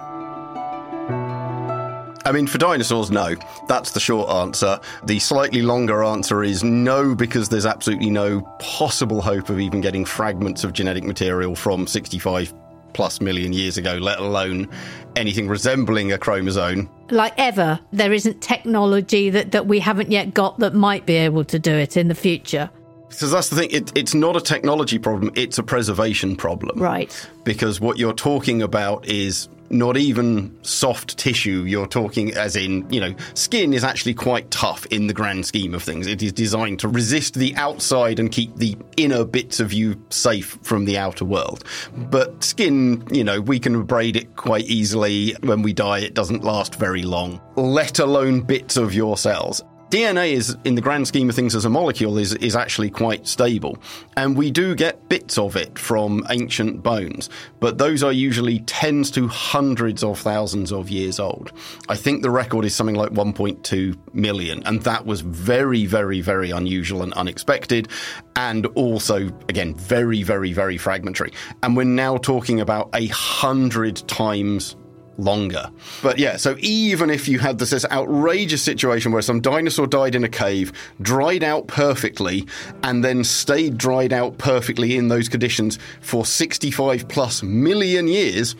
I 2.28 2.32
mean, 2.32 2.46
for 2.46 2.58
dinosaurs, 2.58 3.10
no. 3.10 3.36
That's 3.68 3.92
the 3.92 4.00
short 4.00 4.28
answer. 4.28 4.78
The 5.04 5.18
slightly 5.18 5.62
longer 5.62 6.04
answer 6.04 6.44
is 6.44 6.62
no, 6.62 7.14
because 7.14 7.48
there's 7.48 7.64
absolutely 7.64 8.10
no 8.10 8.42
possible 8.58 9.22
hope 9.22 9.48
of 9.48 9.58
even 9.58 9.80
getting 9.80 10.04
fragments 10.04 10.62
of 10.62 10.74
genetic 10.74 11.04
material 11.04 11.54
from 11.54 11.86
65 11.86 12.52
plus 12.92 13.22
million 13.22 13.54
years 13.54 13.78
ago, 13.78 13.94
let 13.94 14.18
alone 14.18 14.68
anything 15.16 15.48
resembling 15.48 16.12
a 16.12 16.18
chromosome. 16.18 16.90
Like 17.08 17.32
ever, 17.38 17.80
there 17.92 18.12
isn't 18.12 18.42
technology 18.42 19.30
that, 19.30 19.52
that 19.52 19.66
we 19.66 19.78
haven't 19.78 20.12
yet 20.12 20.34
got 20.34 20.58
that 20.58 20.74
might 20.74 21.06
be 21.06 21.14
able 21.14 21.44
to 21.44 21.58
do 21.58 21.72
it 21.72 21.96
in 21.96 22.08
the 22.08 22.14
future. 22.14 22.68
Because 23.08 23.32
that's 23.32 23.48
the 23.48 23.56
thing, 23.56 23.70
it, 23.70 23.92
it's 23.96 24.14
not 24.14 24.36
a 24.36 24.40
technology 24.40 24.98
problem, 24.98 25.32
it's 25.34 25.58
a 25.58 25.62
preservation 25.62 26.36
problem. 26.36 26.78
Right. 26.78 27.28
Because 27.44 27.80
what 27.80 27.98
you're 27.98 28.12
talking 28.12 28.62
about 28.62 29.06
is 29.06 29.48
not 29.70 29.96
even 29.96 30.56
soft 30.62 31.16
tissue. 31.18 31.64
You're 31.66 31.86
talking 31.86 32.34
as 32.34 32.56
in, 32.56 32.88
you 32.90 33.00
know, 33.00 33.14
skin 33.34 33.72
is 33.72 33.84
actually 33.84 34.14
quite 34.14 34.50
tough 34.50 34.86
in 34.86 35.06
the 35.06 35.14
grand 35.14 35.46
scheme 35.46 35.74
of 35.74 35.82
things. 35.82 36.06
It 36.06 36.22
is 36.22 36.32
designed 36.32 36.80
to 36.80 36.88
resist 36.88 37.34
the 37.34 37.54
outside 37.56 38.18
and 38.18 38.30
keep 38.30 38.54
the 38.56 38.76
inner 38.96 39.24
bits 39.24 39.60
of 39.60 39.72
you 39.72 40.02
safe 40.10 40.58
from 40.62 40.84
the 40.84 40.98
outer 40.98 41.24
world. 41.24 41.64
But 41.96 42.42
skin, 42.42 43.06
you 43.10 43.24
know, 43.24 43.40
we 43.40 43.58
can 43.58 43.74
abrade 43.74 44.16
it 44.16 44.36
quite 44.36 44.64
easily. 44.66 45.34
When 45.42 45.62
we 45.62 45.72
die, 45.72 46.00
it 46.00 46.14
doesn't 46.14 46.44
last 46.44 46.76
very 46.76 47.02
long, 47.02 47.40
let 47.56 47.98
alone 47.98 48.40
bits 48.40 48.76
of 48.76 48.94
your 48.94 49.16
cells. 49.16 49.62
DNA 49.90 50.32
is, 50.32 50.54
in 50.64 50.74
the 50.74 50.82
grand 50.82 51.08
scheme 51.08 51.30
of 51.30 51.34
things, 51.34 51.54
as 51.54 51.64
a 51.64 51.70
molecule, 51.70 52.18
is 52.18 52.34
is 52.34 52.54
actually 52.54 52.90
quite 52.90 53.26
stable, 53.26 53.78
and 54.18 54.36
we 54.36 54.50
do 54.50 54.74
get 54.74 55.08
bits 55.08 55.38
of 55.38 55.56
it 55.56 55.78
from 55.78 56.26
ancient 56.28 56.82
bones, 56.82 57.30
but 57.58 57.78
those 57.78 58.02
are 58.02 58.12
usually 58.12 58.58
tens 58.60 59.10
to 59.12 59.28
hundreds 59.28 60.04
of 60.04 60.18
thousands 60.18 60.72
of 60.72 60.90
years 60.90 61.18
old. 61.18 61.52
I 61.88 61.96
think 61.96 62.20
the 62.20 62.30
record 62.30 62.66
is 62.66 62.74
something 62.74 62.96
like 62.96 63.12
1.2 63.12 63.96
million, 64.12 64.62
and 64.66 64.82
that 64.82 65.06
was 65.06 65.22
very, 65.22 65.86
very, 65.86 66.20
very 66.20 66.50
unusual 66.50 67.02
and 67.02 67.14
unexpected, 67.14 67.88
and 68.36 68.66
also 68.74 69.28
again 69.48 69.74
very, 69.74 70.22
very, 70.22 70.52
very 70.52 70.76
fragmentary. 70.76 71.32
And 71.62 71.74
we're 71.74 71.84
now 71.84 72.18
talking 72.18 72.60
about 72.60 72.90
a 72.92 73.06
hundred 73.06 74.06
times 74.06 74.76
longer. 75.18 75.70
But 76.02 76.18
yeah, 76.18 76.36
so 76.36 76.56
even 76.60 77.10
if 77.10 77.28
you 77.28 77.38
had 77.38 77.58
this, 77.58 77.70
this, 77.70 77.84
outrageous 77.90 78.62
situation 78.62 79.12
where 79.12 79.22
some 79.22 79.40
dinosaur 79.40 79.86
died 79.86 80.14
in 80.14 80.24
a 80.24 80.28
cave, 80.28 80.72
dried 81.02 81.44
out 81.44 81.66
perfectly, 81.66 82.46
and 82.82 83.04
then 83.04 83.24
stayed 83.24 83.76
dried 83.76 84.12
out 84.12 84.38
perfectly 84.38 84.96
in 84.96 85.08
those 85.08 85.28
conditions 85.28 85.78
for 86.00 86.24
65 86.24 87.08
plus 87.08 87.42
million 87.42 88.08
years, 88.08 88.56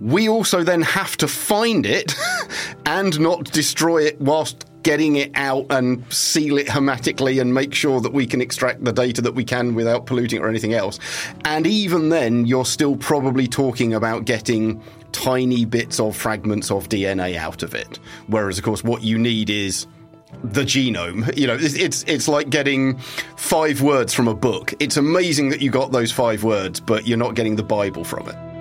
we 0.00 0.28
also 0.28 0.64
then 0.64 0.82
have 0.82 1.16
to 1.18 1.28
find 1.28 1.86
it 1.86 2.14
and 2.86 3.18
not 3.20 3.44
destroy 3.52 4.02
it 4.02 4.20
whilst 4.20 4.66
getting 4.82 5.16
it 5.16 5.30
out 5.34 5.66
and 5.70 6.04
seal 6.12 6.58
it 6.58 6.68
hermetically 6.68 7.38
and 7.38 7.54
make 7.54 7.74
sure 7.74 8.00
that 8.00 8.12
we 8.12 8.26
can 8.26 8.40
extract 8.40 8.84
the 8.84 8.92
data 8.92 9.22
that 9.22 9.34
we 9.34 9.44
can 9.44 9.74
without 9.74 10.06
polluting 10.06 10.40
or 10.40 10.48
anything 10.48 10.74
else. 10.74 10.98
And 11.44 11.66
even 11.66 12.08
then, 12.08 12.46
you're 12.46 12.64
still 12.64 12.96
probably 12.96 13.46
talking 13.46 13.94
about 13.94 14.24
getting 14.24 14.82
tiny 15.12 15.64
bits 15.64 16.00
of 16.00 16.16
fragments 16.16 16.70
of 16.70 16.88
DNA 16.88 17.36
out 17.36 17.62
of 17.62 17.74
it. 17.74 17.98
Whereas, 18.26 18.58
of 18.58 18.64
course, 18.64 18.82
what 18.82 19.02
you 19.02 19.18
need 19.18 19.50
is 19.50 19.86
the 20.42 20.62
genome. 20.62 21.36
You 21.36 21.46
know, 21.46 21.56
it's, 21.58 21.74
it's, 21.74 22.04
it's 22.06 22.28
like 22.28 22.50
getting 22.50 22.98
five 23.36 23.82
words 23.82 24.14
from 24.14 24.28
a 24.28 24.34
book. 24.34 24.74
It's 24.80 24.96
amazing 24.96 25.50
that 25.50 25.60
you 25.60 25.70
got 25.70 25.92
those 25.92 26.10
five 26.10 26.42
words, 26.42 26.80
but 26.80 27.06
you're 27.06 27.18
not 27.18 27.34
getting 27.34 27.56
the 27.56 27.62
Bible 27.62 28.04
from 28.04 28.28
it. 28.28 28.51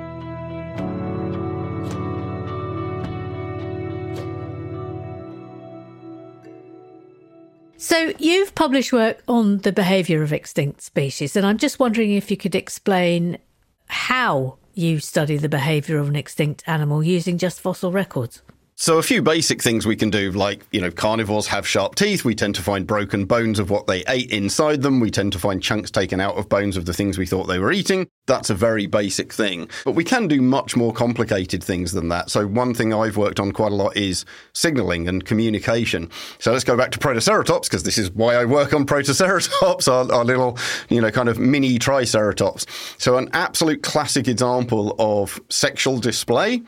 So, 7.82 8.14
you've 8.20 8.54
published 8.54 8.94
work 8.94 9.24
on 9.28 9.58
the 9.58 9.72
behaviour 9.72 10.22
of 10.22 10.32
extinct 10.32 10.82
species, 10.82 11.36
and 11.36 11.48
I'm 11.48 11.58
just 11.58 11.80
wondering 11.80 12.12
if 12.12 12.30
you 12.30 12.38
could 12.38 12.54
explain 12.54 13.40
how 13.88 14.60
you 14.76 15.00
study 15.00 15.36
the 15.38 15.50
behaviour 15.50 15.98
of 15.98 16.08
an 16.08 16.16
extinct 16.16 16.64
animal 16.68 17.02
using 17.04 17.40
just 17.40 17.60
fossil 17.60 17.92
records. 17.92 18.44
So 18.76 19.00
a 19.00 19.04
few 19.04 19.24
basic 19.24 19.64
things 19.64 19.88
we 19.88 19.96
can 19.96 20.12
do, 20.12 20.32
like, 20.32 20.64
you 20.72 20.80
know, 20.80 20.92
carnivores 20.92 21.48
have 21.48 21.68
sharp 21.68 21.96
teeth. 21.96 22.24
We 22.24 22.36
tend 22.36 22.54
to 22.56 22.62
find 22.62 22.86
broken 22.86 23.26
bones 23.26 23.58
of 23.58 23.72
what 23.72 23.88
they 23.88 24.04
ate 24.08 24.32
inside 24.32 24.84
them. 24.84 25.00
We 25.00 25.10
tend 25.10 25.34
to 25.34 25.40
find 25.40 25.62
chunks 25.62 25.90
taken 25.90 26.20
out 26.20 26.36
of 26.36 26.50
bones 26.50 26.78
of 26.78 26.86
the 26.86 26.94
things 26.94 27.18
we 27.18 27.26
thought 27.26 27.46
they 27.46 27.60
were 27.60 27.72
eating. 27.72 28.08
That's 28.28 28.52
a 28.52 28.56
very 28.56 28.86
basic 28.86 29.34
thing. 29.34 29.68
But 29.84 29.94
we 29.94 30.04
can 30.04 30.28
do 30.28 30.42
much 30.42 30.76
more 30.76 30.94
complicated 30.94 31.64
things 31.64 31.92
than 31.92 32.10
that. 32.10 32.30
So 32.30 32.46
one 32.46 32.74
thing 32.76 32.94
I've 32.94 33.18
worked 33.18 33.40
on 33.40 33.52
quite 33.52 33.72
a 33.72 33.76
lot 33.76 33.98
is 33.98 34.26
signaling 34.54 35.08
and 35.08 35.26
communication. 35.26 36.10
So 36.38 36.52
let's 36.52 36.64
go 36.64 36.78
back 36.78 36.92
to 36.92 37.00
Protoceratops, 37.00 37.64
because 37.64 37.82
this 37.82 37.98
is 37.98 38.12
why 38.12 38.36
I 38.36 38.46
work 38.46 38.74
on 38.74 38.86
Protoceratops, 38.86 39.88
our, 39.92 40.14
our 40.14 40.24
little, 40.24 40.58
you 40.90 41.02
know, 41.02 41.10
kind 41.10 41.30
of 41.30 41.40
mini 41.40 41.80
Triceratops. 41.80 42.68
So 43.00 43.18
an 43.18 43.28
absolute 43.34 43.82
classic 43.82 44.28
example 44.28 44.96
of 45.00 45.42
sexual 45.50 45.98
display 45.98 46.62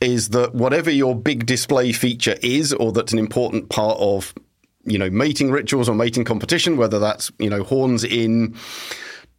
is 0.00 0.30
that 0.30 0.56
whatever 0.56 0.90
your 0.90 1.14
big 1.14 1.46
display 1.46 1.92
feature 1.92 2.36
is, 2.42 2.72
or 2.72 2.90
that's 2.90 3.12
an 3.12 3.20
important 3.20 3.70
part 3.70 3.96
of, 4.00 4.34
you 4.84 4.98
know, 4.98 5.08
mating 5.10 5.52
rituals 5.52 5.88
or 5.88 5.94
mating 5.94 6.24
competition, 6.24 6.76
whether 6.76 6.98
that's, 6.98 7.30
you 7.38 7.48
know, 7.48 7.62
horns 7.62 8.02
in 8.02 8.56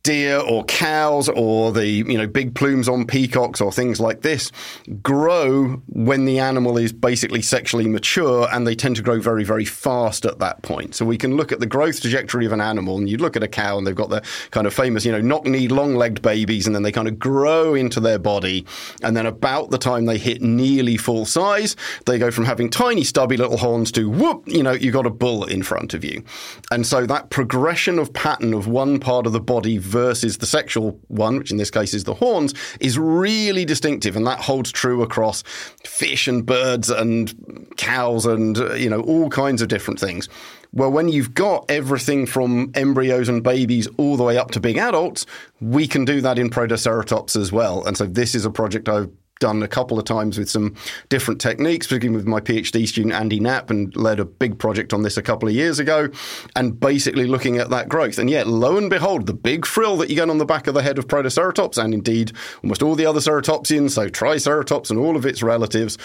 deer 0.08 0.38
or 0.38 0.64
cows 0.64 1.28
or 1.28 1.74
the 1.74 1.86
you 1.86 2.18
know 2.18 2.26
big 2.26 2.56
plumes 2.56 2.88
on 2.88 3.06
peacocks 3.06 3.60
or 3.60 3.74
things 3.74 4.00
like 4.00 4.22
this 4.22 4.54
grow 5.02 5.82
when 5.90 6.24
the 6.24 6.40
animal 6.40 6.78
is 6.78 6.94
basically 6.94 7.42
sexually 7.42 7.90
mature 7.90 8.48
and 8.54 8.66
they 8.66 8.74
tend 8.74 8.96
to 8.96 9.02
grow 9.02 9.20
very 9.20 9.44
very 9.44 9.66
fast 9.66 10.24
at 10.24 10.40
that 10.40 10.62
point. 10.62 10.96
So 10.96 11.06
we 11.06 11.18
can 11.18 11.36
look 11.36 11.52
at 11.52 11.60
the 11.60 11.66
growth 11.66 12.00
trajectory 12.00 12.46
of 12.46 12.54
an 12.54 12.62
animal 12.62 12.98
and 12.98 13.10
you 13.10 13.18
look 13.18 13.36
at 13.36 13.44
a 13.44 13.50
cow 13.50 13.78
and 13.78 13.86
they've 13.86 13.94
got 13.94 14.10
the 14.10 14.24
kind 14.52 14.66
of 14.66 14.74
famous 14.74 15.04
you 15.04 15.12
know 15.12 15.20
knock-kneed 15.20 15.74
long-legged 15.74 16.22
babies 16.22 16.68
and 16.68 16.74
then 16.74 16.84
they 16.84 16.92
kind 16.94 17.10
of 17.10 17.20
grow 17.20 17.76
into 17.76 18.00
their 18.00 18.18
body. 18.18 18.66
And 19.04 19.18
then 19.18 19.26
about 19.26 19.72
the 19.72 19.78
time 19.78 20.06
they 20.06 20.18
hit 20.18 20.42
nearly 20.42 20.96
full 20.96 21.26
size 21.26 21.76
they 22.06 22.18
go 22.18 22.32
from 22.32 22.46
having 22.46 22.70
tiny 22.70 23.04
stubby 23.04 23.36
little 23.36 23.58
horns 23.58 23.92
to 23.92 24.10
whoop 24.10 24.44
you 24.48 24.64
know 24.64 24.72
you've 24.72 24.94
got 24.94 25.06
a 25.06 25.10
bull 25.10 25.44
in 25.44 25.64
front 25.64 25.94
of 25.94 26.06
you. 26.06 26.24
And 26.72 26.88
so 26.88 27.06
that 27.08 27.30
progression 27.30 28.00
of 28.00 28.14
pattern 28.14 28.54
of 28.54 28.68
one 28.68 29.02
part 29.02 29.28
of 29.28 29.34
the 29.34 29.42
body 29.42 29.78
versus 29.98 30.38
the 30.38 30.46
sexual 30.46 31.00
one, 31.08 31.38
which 31.38 31.50
in 31.50 31.58
this 31.58 31.72
case 31.72 31.96
is 31.96 32.04
the 32.04 32.14
horns, 32.14 32.54
is 32.80 33.00
really 33.00 33.66
distinctive. 33.66 34.16
And 34.16 34.28
that 34.28 34.40
holds 34.40 34.72
true 34.72 35.02
across 35.02 35.42
fish 35.84 36.28
and 36.28 36.46
birds 36.46 36.92
and 36.92 37.34
cows 37.78 38.28
and, 38.28 38.58
you 38.80 38.92
know, 38.92 39.02
all 39.02 39.30
kinds 39.30 39.64
of 39.64 39.70
different 39.70 40.00
things. 40.00 40.30
Well, 40.72 40.92
when 40.92 41.10
you've 41.10 41.34
got 41.34 41.66
everything 41.72 42.28
from 42.28 42.72
embryos 42.76 43.28
and 43.28 43.42
babies 43.42 43.88
all 43.98 44.18
the 44.18 44.24
way 44.24 44.38
up 44.38 44.52
to 44.52 44.60
big 44.60 44.78
adults, 44.78 45.26
we 45.62 45.88
can 45.88 46.06
do 46.06 46.22
that 46.22 46.38
in 46.38 46.52
Protoceratops 46.52 47.36
as 47.36 47.52
well. 47.52 47.84
And 47.86 47.98
so 47.98 48.06
this 48.06 48.36
is 48.36 48.46
a 48.46 48.52
project 48.52 48.88
I've 48.88 49.10
done 49.40 49.64
a 49.64 49.68
couple 49.68 50.00
of 50.00 50.06
times 50.06 50.38
with 50.38 50.50
some 50.50 50.76
different 51.10 51.42
techniques, 51.42 51.88
beginning 51.88 52.16
with 52.16 52.28
my 52.28 52.40
PhD 52.40 52.88
student 52.88 53.14
Andy 53.14 53.40
Knapp, 53.40 53.70
and 53.70 53.96
led 53.96 54.20
a 54.20 54.26
big 54.26 54.60
project 54.60 54.94
on 54.94 55.04
this 55.04 55.18
a 55.18 55.22
couple 55.22 55.48
of 55.48 55.56
years 55.56 55.80
ago, 55.80 56.10
and 56.56 56.80
basically 56.80 57.26
looking 57.26 57.58
at 57.58 57.70
that 57.70 57.90
growth. 57.90 58.18
And 58.18 58.30
yet, 58.30 58.48
lo 58.48 58.78
and 58.78 58.90
behold, 58.90 59.28
the 59.28 59.34
big 59.34 59.66
frill 59.66 59.98
that 59.98 60.10
you 60.10 60.16
get 60.16 60.30
on 60.30 60.38
the 60.38 60.46
back 60.46 60.68
of 60.68 60.74
the 60.74 60.84
head 60.84 60.98
of 60.98 61.08
Protoceratops, 61.08 61.84
and 61.84 61.94
indeed 61.94 62.32
almost 62.64 62.82
all 62.82 62.96
the 62.96 63.06
other 63.06 63.20
ceratopsians, 63.20 63.92
so 63.92 64.10
Triceratops 64.10 64.90
and 64.90 65.00
all 65.00 65.16
of 65.16 65.26
its 65.26 65.44
relatives, 65.44 65.98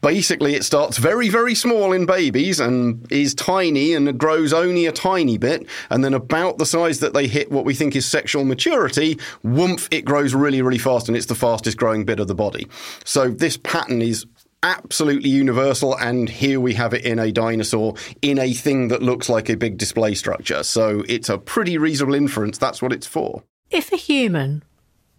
basically 0.00 0.54
it 0.54 0.64
starts 0.64 0.98
very 0.98 1.28
very 1.28 1.54
small 1.54 1.92
in 1.92 2.06
babies 2.06 2.60
and 2.60 3.10
is 3.10 3.34
tiny 3.34 3.94
and 3.94 4.18
grows 4.18 4.52
only 4.52 4.86
a 4.86 4.92
tiny 4.92 5.38
bit. 5.38 5.66
And 5.90 6.04
then 6.04 6.14
about 6.14 6.58
the 6.58 6.66
size 6.66 7.00
that 7.00 7.14
they 7.14 7.26
hit 7.26 7.50
what 7.50 7.64
we 7.64 7.74
think 7.74 7.96
is 7.96 8.06
sexual 8.06 8.44
maturity 8.44 9.18
whoomph 9.42 9.88
it 9.90 10.04
grows 10.04 10.34
really 10.34 10.62
really 10.62 10.78
fast 10.78 11.08
and 11.08 11.16
it's 11.16 11.26
the 11.26 11.34
fastest 11.34 11.76
growing 11.76 12.04
bit 12.04 12.20
of 12.20 12.28
the 12.28 12.34
body. 12.34 12.66
So 13.04 13.30
this 13.30 13.56
pattern 13.56 14.02
is 14.02 14.26
absolutely 14.62 15.30
universal 15.30 15.96
and 15.98 16.28
here 16.28 16.60
we 16.60 16.74
have 16.74 16.92
it 16.92 17.04
in 17.04 17.18
a 17.18 17.32
dinosaur 17.32 17.94
in 18.20 18.38
a 18.38 18.52
thing 18.52 18.88
that 18.88 19.02
looks 19.02 19.28
like 19.28 19.48
a 19.48 19.56
big 19.56 19.78
display 19.78 20.14
structure. 20.14 20.62
So 20.62 21.02
it's 21.08 21.28
a 21.28 21.38
pretty 21.38 21.78
reasonable 21.78 22.14
inference 22.14 22.58
that's 22.58 22.82
what 22.82 22.92
it's 22.92 23.06
for. 23.06 23.42
If 23.70 23.92
a 23.92 23.96
human 23.96 24.62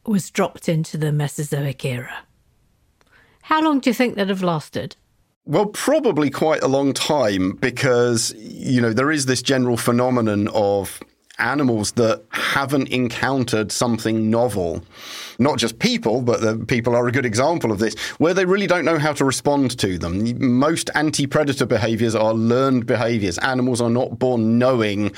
was 0.05 0.29
dropped 0.29 0.67
into 0.69 0.97
the 0.97 1.11
mesozoic 1.11 1.83
era 1.85 2.25
how 3.51 3.61
long 3.61 3.81
do 3.81 3.89
you 3.89 3.93
think 3.93 4.15
they'd 4.15 4.29
have 4.29 4.41
lasted? 4.41 4.95
Well, 5.43 5.65
probably 5.65 6.29
quite 6.29 6.63
a 6.63 6.69
long 6.69 6.93
time 6.93 7.51
because, 7.57 8.33
you 8.37 8.79
know, 8.79 8.93
there 8.93 9.11
is 9.11 9.25
this 9.25 9.41
general 9.41 9.75
phenomenon 9.75 10.47
of 10.53 11.01
animals 11.37 11.91
that 11.93 12.23
haven't 12.29 12.87
encountered 12.89 13.69
something 13.73 14.29
novel. 14.29 14.85
Not 15.37 15.57
just 15.57 15.79
people, 15.79 16.21
but 16.21 16.39
the 16.39 16.63
people 16.65 16.95
are 16.95 17.05
a 17.09 17.11
good 17.11 17.25
example 17.25 17.73
of 17.73 17.79
this, 17.79 17.93
where 18.19 18.33
they 18.33 18.45
really 18.45 18.67
don't 18.67 18.85
know 18.85 18.97
how 18.97 19.11
to 19.11 19.25
respond 19.25 19.77
to 19.79 19.97
them. 19.97 20.33
Most 20.39 20.89
anti 20.95 21.27
predator 21.27 21.65
behaviors 21.65 22.15
are 22.15 22.33
learned 22.33 22.85
behaviors. 22.85 23.37
Animals 23.39 23.81
are 23.81 23.89
not 23.89 24.17
born 24.17 24.59
knowing 24.59 25.11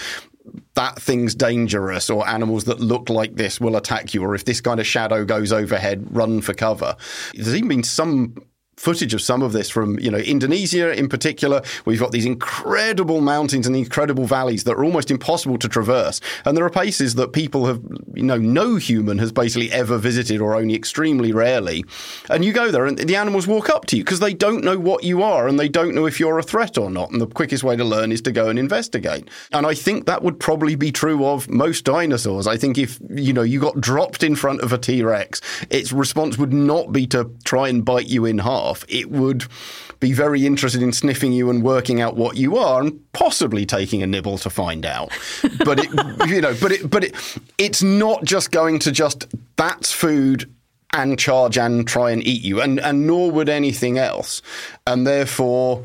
that 0.76 1.02
thing's 1.02 1.36
dangerous 1.36 2.10
or 2.10 2.28
animals 2.28 2.66
that 2.66 2.80
look 2.80 3.10
like 3.10 3.36
this 3.36 3.62
will 3.62 3.76
attack 3.76 4.14
you 4.14 4.24
or 4.24 4.36
if 4.36 4.46
this 4.46 4.62
kind 4.62 4.80
of 4.80 4.88
shadow 4.88 5.24
goes 5.24 5.52
overhead 5.52 6.06
run 6.16 6.42
for 6.42 6.54
cover. 6.54 6.96
There's 7.34 7.56
even 7.56 7.70
been 7.70 7.84
some 7.84 8.36
footage 8.84 9.14
of 9.14 9.22
some 9.22 9.42
of 9.42 9.54
this 9.54 9.70
from 9.70 9.98
you 10.00 10.12
know 10.12 10.18
Indonesia 10.18 10.92
in 10.94 11.08
particular. 11.08 11.62
We've 11.86 12.00
got 12.00 12.12
these 12.12 12.26
incredible 12.26 13.22
mountains 13.22 13.66
and 13.66 13.76
incredible 13.76 14.26
valleys 14.26 14.66
that 14.66 14.74
are 14.74 14.84
almost 14.84 15.10
impossible 15.10 15.58
to 15.60 15.70
traverse, 15.70 16.20
and 16.44 16.58
there 16.58 16.66
are 16.66 16.70
places 16.70 17.16
that 17.16 17.32
people 17.32 17.66
have 17.66 17.82
you 18.14 18.24
know 18.24 18.38
no 18.38 18.76
human 18.76 19.20
has 19.20 19.32
basically 19.32 19.72
ever 19.72 19.98
visited 19.98 20.42
or 20.42 20.56
only 20.56 20.76
extremely 20.76 21.32
rarely. 21.32 21.86
And 22.30 22.44
you 22.44 22.52
go 22.52 22.72
there, 22.72 22.86
and 22.86 22.98
the 22.98 23.16
animals 23.16 23.48
walk 23.48 23.70
up 23.70 23.86
to 23.88 23.98
you 23.98 24.04
because 24.04 24.20
they 24.20 24.34
don't 24.34 24.66
know 24.66 24.78
what 24.78 25.06
you 25.06 25.24
are 25.24 25.48
and 25.48 25.58
they 25.58 25.70
don't 25.70 25.96
know 25.96 26.06
if 26.06 26.20
you're 26.20 26.40
a 26.40 26.44
threat 26.44 26.78
or 26.78 26.90
not. 26.90 27.10
And 27.12 27.22
the 27.22 27.28
quickest 27.28 27.64
way 27.64 27.78
to 27.78 27.86
learn 27.86 28.12
is 28.12 28.22
to 28.24 28.34
go 28.34 28.50
and 28.50 28.60
investigate. 28.60 29.30
And 29.54 29.66
I 29.66 29.76
think 29.76 30.08
that 30.08 30.24
would 30.24 30.40
probably 30.42 30.76
be 30.76 30.92
true 30.92 31.26
of 31.26 31.50
most 31.50 31.86
dinosaurs. 31.86 32.48
I 32.48 32.58
think 32.58 32.78
if 32.78 33.00
you 33.10 33.32
know 33.32 33.44
you 33.44 33.62
got 33.62 33.80
dropped 33.80 34.24
in 34.24 34.36
front 34.36 34.60
of 34.60 34.74
a 34.74 34.78
T 34.78 35.04
Rex, 35.04 35.40
its 35.70 35.94
response 35.94 36.38
would 36.38 36.52
not 36.52 36.92
be 36.92 37.08
to 37.08 37.32
try 37.46 37.70
and 37.70 37.86
bite 37.86 38.08
you 38.08 38.26
in 38.26 38.40
half 38.40 38.73
it 38.88 39.12
would 39.12 39.46
be 40.00 40.14
very 40.14 40.46
interested 40.46 40.82
in 40.82 40.92
sniffing 40.92 41.32
you 41.32 41.50
and 41.50 41.64
working 41.64 42.02
out 42.02 42.16
what 42.16 42.36
you 42.36 42.58
are 42.58 42.82
and 42.82 43.12
possibly 43.14 43.66
taking 43.66 44.04
a 44.04 44.08
nibble 44.08 44.38
to 44.40 44.50
find 44.50 44.86
out. 44.86 45.12
But 45.64 45.80
it, 45.80 45.90
you 46.28 46.42
know, 46.42 46.56
but 46.60 46.72
it, 46.72 46.90
but 46.90 47.06
it, 47.06 47.16
it's 47.58 47.84
not 47.84 48.24
just 48.24 48.52
going 48.52 48.80
to 48.80 48.92
just 48.92 49.28
that's 49.56 49.92
food 49.92 50.54
and 50.94 51.18
charge 51.18 51.58
and 51.58 51.88
try 51.88 52.12
and 52.12 52.26
eat 52.26 52.44
you, 52.44 52.62
and 52.62 52.80
and 52.80 53.08
nor 53.08 53.32
would 53.32 53.50
anything 53.50 53.98
else, 53.98 54.42
and 54.86 55.08
therefore 55.08 55.84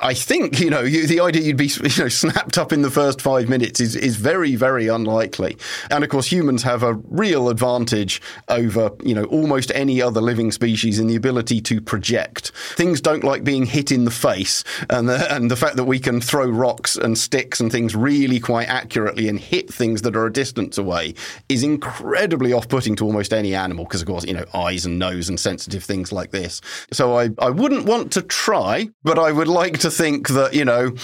I 0.00 0.14
think 0.14 0.60
you 0.60 0.70
know 0.70 0.82
you, 0.82 1.06
the 1.06 1.20
idea 1.20 1.42
you'd 1.42 1.56
be 1.56 1.66
you 1.66 2.04
know 2.04 2.08
snapped 2.08 2.56
up 2.56 2.72
in 2.72 2.82
the 2.82 2.90
first 2.90 3.20
five 3.20 3.48
minutes 3.48 3.80
is 3.80 3.96
is 3.96 4.16
very 4.16 4.54
very 4.54 4.86
unlikely. 4.86 5.56
And 5.90 6.04
of 6.04 6.10
course, 6.10 6.30
humans 6.30 6.62
have 6.62 6.82
a 6.82 6.94
real 6.94 7.48
advantage 7.48 8.22
over 8.48 8.92
you 9.02 9.14
know 9.14 9.24
almost 9.24 9.72
any 9.74 10.00
other 10.00 10.20
living 10.20 10.52
species 10.52 11.00
in 11.00 11.08
the 11.08 11.16
ability 11.16 11.60
to 11.62 11.80
project. 11.80 12.52
Things 12.76 13.00
don't 13.00 13.24
like 13.24 13.42
being 13.42 13.66
hit 13.66 13.90
in 13.90 14.04
the 14.04 14.10
face, 14.12 14.62
and 14.88 15.08
the, 15.08 15.34
and 15.34 15.50
the 15.50 15.56
fact 15.56 15.76
that 15.76 15.84
we 15.84 15.98
can 15.98 16.20
throw 16.20 16.48
rocks 16.48 16.94
and 16.94 17.18
sticks 17.18 17.58
and 17.58 17.72
things 17.72 17.96
really 17.96 18.38
quite 18.38 18.68
accurately 18.68 19.28
and 19.28 19.40
hit 19.40 19.72
things 19.72 20.02
that 20.02 20.14
are 20.14 20.26
a 20.26 20.32
distance 20.32 20.78
away 20.78 21.14
is 21.48 21.64
incredibly 21.64 22.52
off-putting 22.52 22.94
to 22.96 23.04
almost 23.04 23.32
any 23.32 23.54
animal 23.54 23.84
because 23.84 24.02
of 24.02 24.06
course 24.06 24.24
you 24.24 24.34
know 24.34 24.44
eyes 24.54 24.86
and 24.86 24.98
nose 24.98 25.28
and 25.28 25.40
sensitive 25.40 25.82
things 25.82 26.12
like 26.12 26.30
this. 26.30 26.60
So 26.92 27.18
I 27.18 27.30
I 27.38 27.50
wouldn't 27.50 27.86
want 27.86 28.12
to 28.12 28.22
try, 28.22 28.88
but 29.02 29.18
I 29.18 29.32
would 29.32 29.48
like 29.48 29.78
to 29.80 29.87
to 29.88 29.96
think 29.96 30.28
that, 30.28 30.54
you 30.54 30.64
know, 30.64 30.94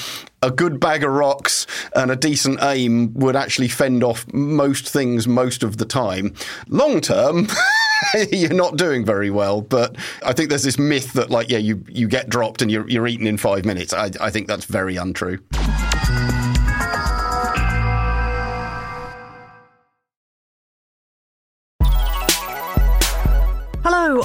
a 0.43 0.51
good 0.51 0.79
bag 0.79 1.05
of 1.05 1.11
rocks 1.11 1.67
and 1.95 2.11
a 2.11 2.17
decent 2.17 2.63
aim 2.63 3.15
would 3.15 3.35
actually 3.35 3.69
fend 3.69 4.05
off 4.05 4.31
most 4.33 4.89
things 4.89 5.27
most 5.27 5.63
of 5.63 5.79
the 5.79 5.85
time. 5.87 6.35
Long 6.69 7.01
term, 7.01 7.49
you're 8.31 8.53
not 8.53 8.77
doing 8.77 9.05
very 9.05 9.31
well. 9.31 9.63
But 9.63 9.97
I 10.23 10.33
think 10.35 10.51
there's 10.51 10.65
this 10.65 10.79
myth 10.79 11.15
that, 11.15 11.31
like, 11.31 11.49
yeah, 11.49 11.59
you, 11.59 11.83
you 11.89 12.09
get 12.09 12.29
dropped 12.29 12.61
and 12.61 12.71
you're, 12.71 12.89
you're 12.89 13.07
eaten 13.07 13.27
in 13.27 13.39
five 13.39 13.65
minutes. 13.65 13.95
I, 13.95 14.11
I 14.21 14.31
think 14.31 14.49
that's 14.49 14.67
very 14.67 14.97
untrue. 14.97 15.39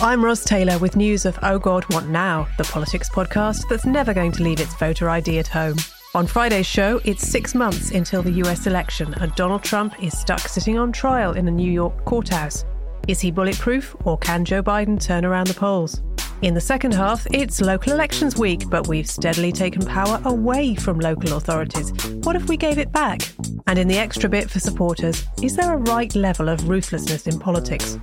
I'm 0.09 0.25
Ros 0.25 0.43
Taylor 0.43 0.79
with 0.79 0.95
news 0.95 1.27
of 1.27 1.37
Oh 1.43 1.59
God, 1.59 1.83
What 1.93 2.07
Now, 2.07 2.47
the 2.57 2.63
politics 2.63 3.07
podcast 3.07 3.69
that's 3.69 3.85
never 3.85 4.11
going 4.11 4.31
to 4.31 4.41
leave 4.41 4.59
its 4.59 4.73
voter 4.73 5.07
ID 5.07 5.37
at 5.37 5.47
home. 5.47 5.75
On 6.15 6.25
Friday's 6.25 6.65
show, 6.65 6.99
it's 7.05 7.27
six 7.27 7.53
months 7.53 7.91
until 7.91 8.23
the 8.23 8.31
US 8.43 8.65
election, 8.65 9.13
and 9.21 9.31
Donald 9.35 9.61
Trump 9.61 10.01
is 10.01 10.17
stuck 10.17 10.39
sitting 10.39 10.79
on 10.79 10.91
trial 10.91 11.33
in 11.33 11.47
a 11.47 11.51
New 11.51 11.71
York 11.71 12.05
courthouse. 12.05 12.65
Is 13.07 13.19
he 13.19 13.29
bulletproof, 13.29 13.95
or 14.03 14.17
can 14.17 14.45
Joe 14.45 14.63
Biden 14.63 14.99
turn 14.99 15.25
around 15.25 15.45
the 15.45 15.53
polls? 15.53 16.01
In 16.41 16.55
the 16.55 16.59
second 16.59 16.95
half, 16.95 17.27
it's 17.31 17.61
local 17.61 17.93
elections 17.93 18.35
week, 18.35 18.67
but 18.67 18.87
we've 18.87 19.07
steadily 19.07 19.51
taken 19.51 19.85
power 19.85 20.19
away 20.25 20.73
from 20.73 20.99
local 20.99 21.37
authorities. 21.37 21.91
What 22.23 22.35
if 22.35 22.49
we 22.49 22.57
gave 22.57 22.79
it 22.79 22.91
back? 22.91 23.21
And 23.67 23.77
in 23.77 23.87
the 23.87 23.99
extra 23.99 24.27
bit 24.27 24.49
for 24.49 24.59
supporters, 24.59 25.23
is 25.43 25.55
there 25.55 25.71
a 25.71 25.77
right 25.77 26.15
level 26.15 26.49
of 26.49 26.67
ruthlessness 26.67 27.27
in 27.27 27.37
politics? 27.37 27.99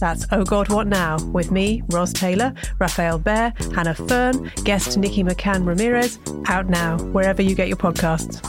That's 0.00 0.26
Oh 0.32 0.44
God, 0.44 0.70
What 0.70 0.86
Now? 0.86 1.18
with 1.26 1.50
me, 1.50 1.82
Ros 1.90 2.12
Taylor, 2.12 2.54
Rafael 2.78 3.20
Behr, 3.20 3.52
Hannah 3.74 3.94
Fearn, 3.94 4.50
guest 4.64 4.96
Nikki 4.96 5.22
McCann 5.22 5.66
Ramirez, 5.66 6.18
out 6.46 6.68
now, 6.68 6.98
wherever 7.12 7.42
you 7.42 7.54
get 7.54 7.68
your 7.68 7.76
podcasts. 7.76 8.40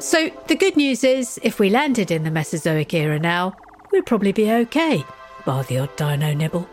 So, 0.00 0.30
the 0.46 0.56
good 0.56 0.76
news 0.76 1.04
is, 1.04 1.40
if 1.42 1.58
we 1.58 1.70
landed 1.70 2.10
in 2.10 2.22
the 2.22 2.30
Mesozoic 2.30 2.92
era 2.94 3.18
now, 3.18 3.54
we'd 3.90 4.06
probably 4.06 4.32
be 4.32 4.50
okay, 4.52 5.04
bar 5.44 5.64
the 5.64 5.78
odd 5.78 5.96
dino 5.96 6.32
nibble. 6.32 6.68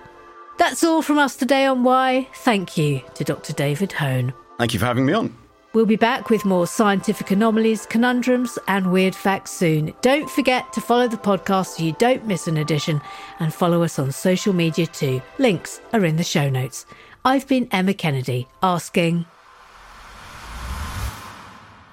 That's 0.58 0.84
all 0.84 1.02
from 1.02 1.18
us 1.18 1.36
today 1.36 1.66
on 1.66 1.84
Why. 1.84 2.28
Thank 2.34 2.78
you 2.78 3.02
to 3.16 3.24
Dr. 3.24 3.54
David 3.54 3.94
Hone. 3.94 4.34
Thank 4.60 4.74
you 4.74 4.80
for 4.80 4.86
having 4.88 5.06
me 5.06 5.14
on. 5.14 5.36
We'll 5.72 5.86
be 5.86 5.96
back 5.96 6.30
with 6.30 6.44
more 6.44 6.68
scientific 6.68 7.32
anomalies, 7.32 7.86
conundrums, 7.86 8.60
and 8.68 8.92
weird 8.92 9.16
facts 9.16 9.52
soon. 9.52 9.94
Don't 10.02 10.30
forget 10.30 10.74
to 10.74 10.82
follow 10.82 11.08
the 11.08 11.16
podcast 11.16 11.78
so 11.78 11.84
you 11.84 11.94
don't 11.94 12.26
miss 12.26 12.46
an 12.48 12.58
edition 12.58 13.00
and 13.40 13.54
follow 13.54 13.84
us 13.84 13.98
on 14.00 14.12
social 14.12 14.52
media 14.52 14.86
too. 14.86 15.22
Links 15.38 15.80
are 15.94 16.04
in 16.04 16.18
the 16.18 16.26
show 16.26 16.50
notes. 16.50 16.86
I've 17.24 17.48
been 17.48 17.70
Emma 17.72 17.94
Kennedy 17.94 18.50
asking, 18.62 19.26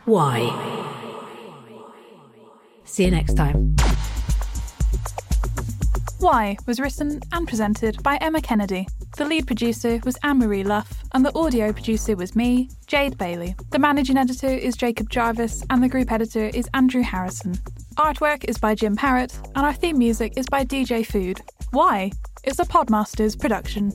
Why? 0.07 0.41
See 2.85 3.05
you 3.05 3.11
next 3.13 3.35
time. 3.35 3.77
Why 6.19 6.57
was 6.67 6.81
written 6.81 7.21
and 7.31 7.47
presented 7.47 8.03
by 8.03 8.17
Emma 8.17 8.41
Kennedy. 8.41 8.89
The 9.17 9.25
lead 9.25 9.47
producer 9.47 9.99
was 10.05 10.19
Anne-Marie 10.23 10.63
Luff, 10.63 11.03
and 11.13 11.25
the 11.25 11.35
audio 11.35 11.73
producer 11.73 12.15
was 12.15 12.37
me, 12.37 12.69
Jade 12.87 13.17
Bailey. 13.17 13.57
The 13.71 13.79
managing 13.79 14.19
editor 14.19 14.49
is 14.49 14.77
Jacob 14.77 15.09
Jarvis, 15.09 15.65
and 15.71 15.83
the 15.83 15.89
group 15.89 16.13
editor 16.13 16.51
is 16.53 16.69
Andrew 16.75 17.01
Harrison. 17.01 17.55
Artwork 17.97 18.45
is 18.45 18.59
by 18.59 18.75
Jim 18.75 18.95
Parrett, 18.95 19.35
and 19.55 19.65
our 19.65 19.73
theme 19.73 19.97
music 19.97 20.35
is 20.37 20.47
by 20.47 20.67
DJ 20.67 21.05
Food. 21.07 21.41
Why? 21.71 22.13
It's 22.45 22.59
a 22.59 22.67
Podmasters 22.67 23.41
production. 23.41 23.91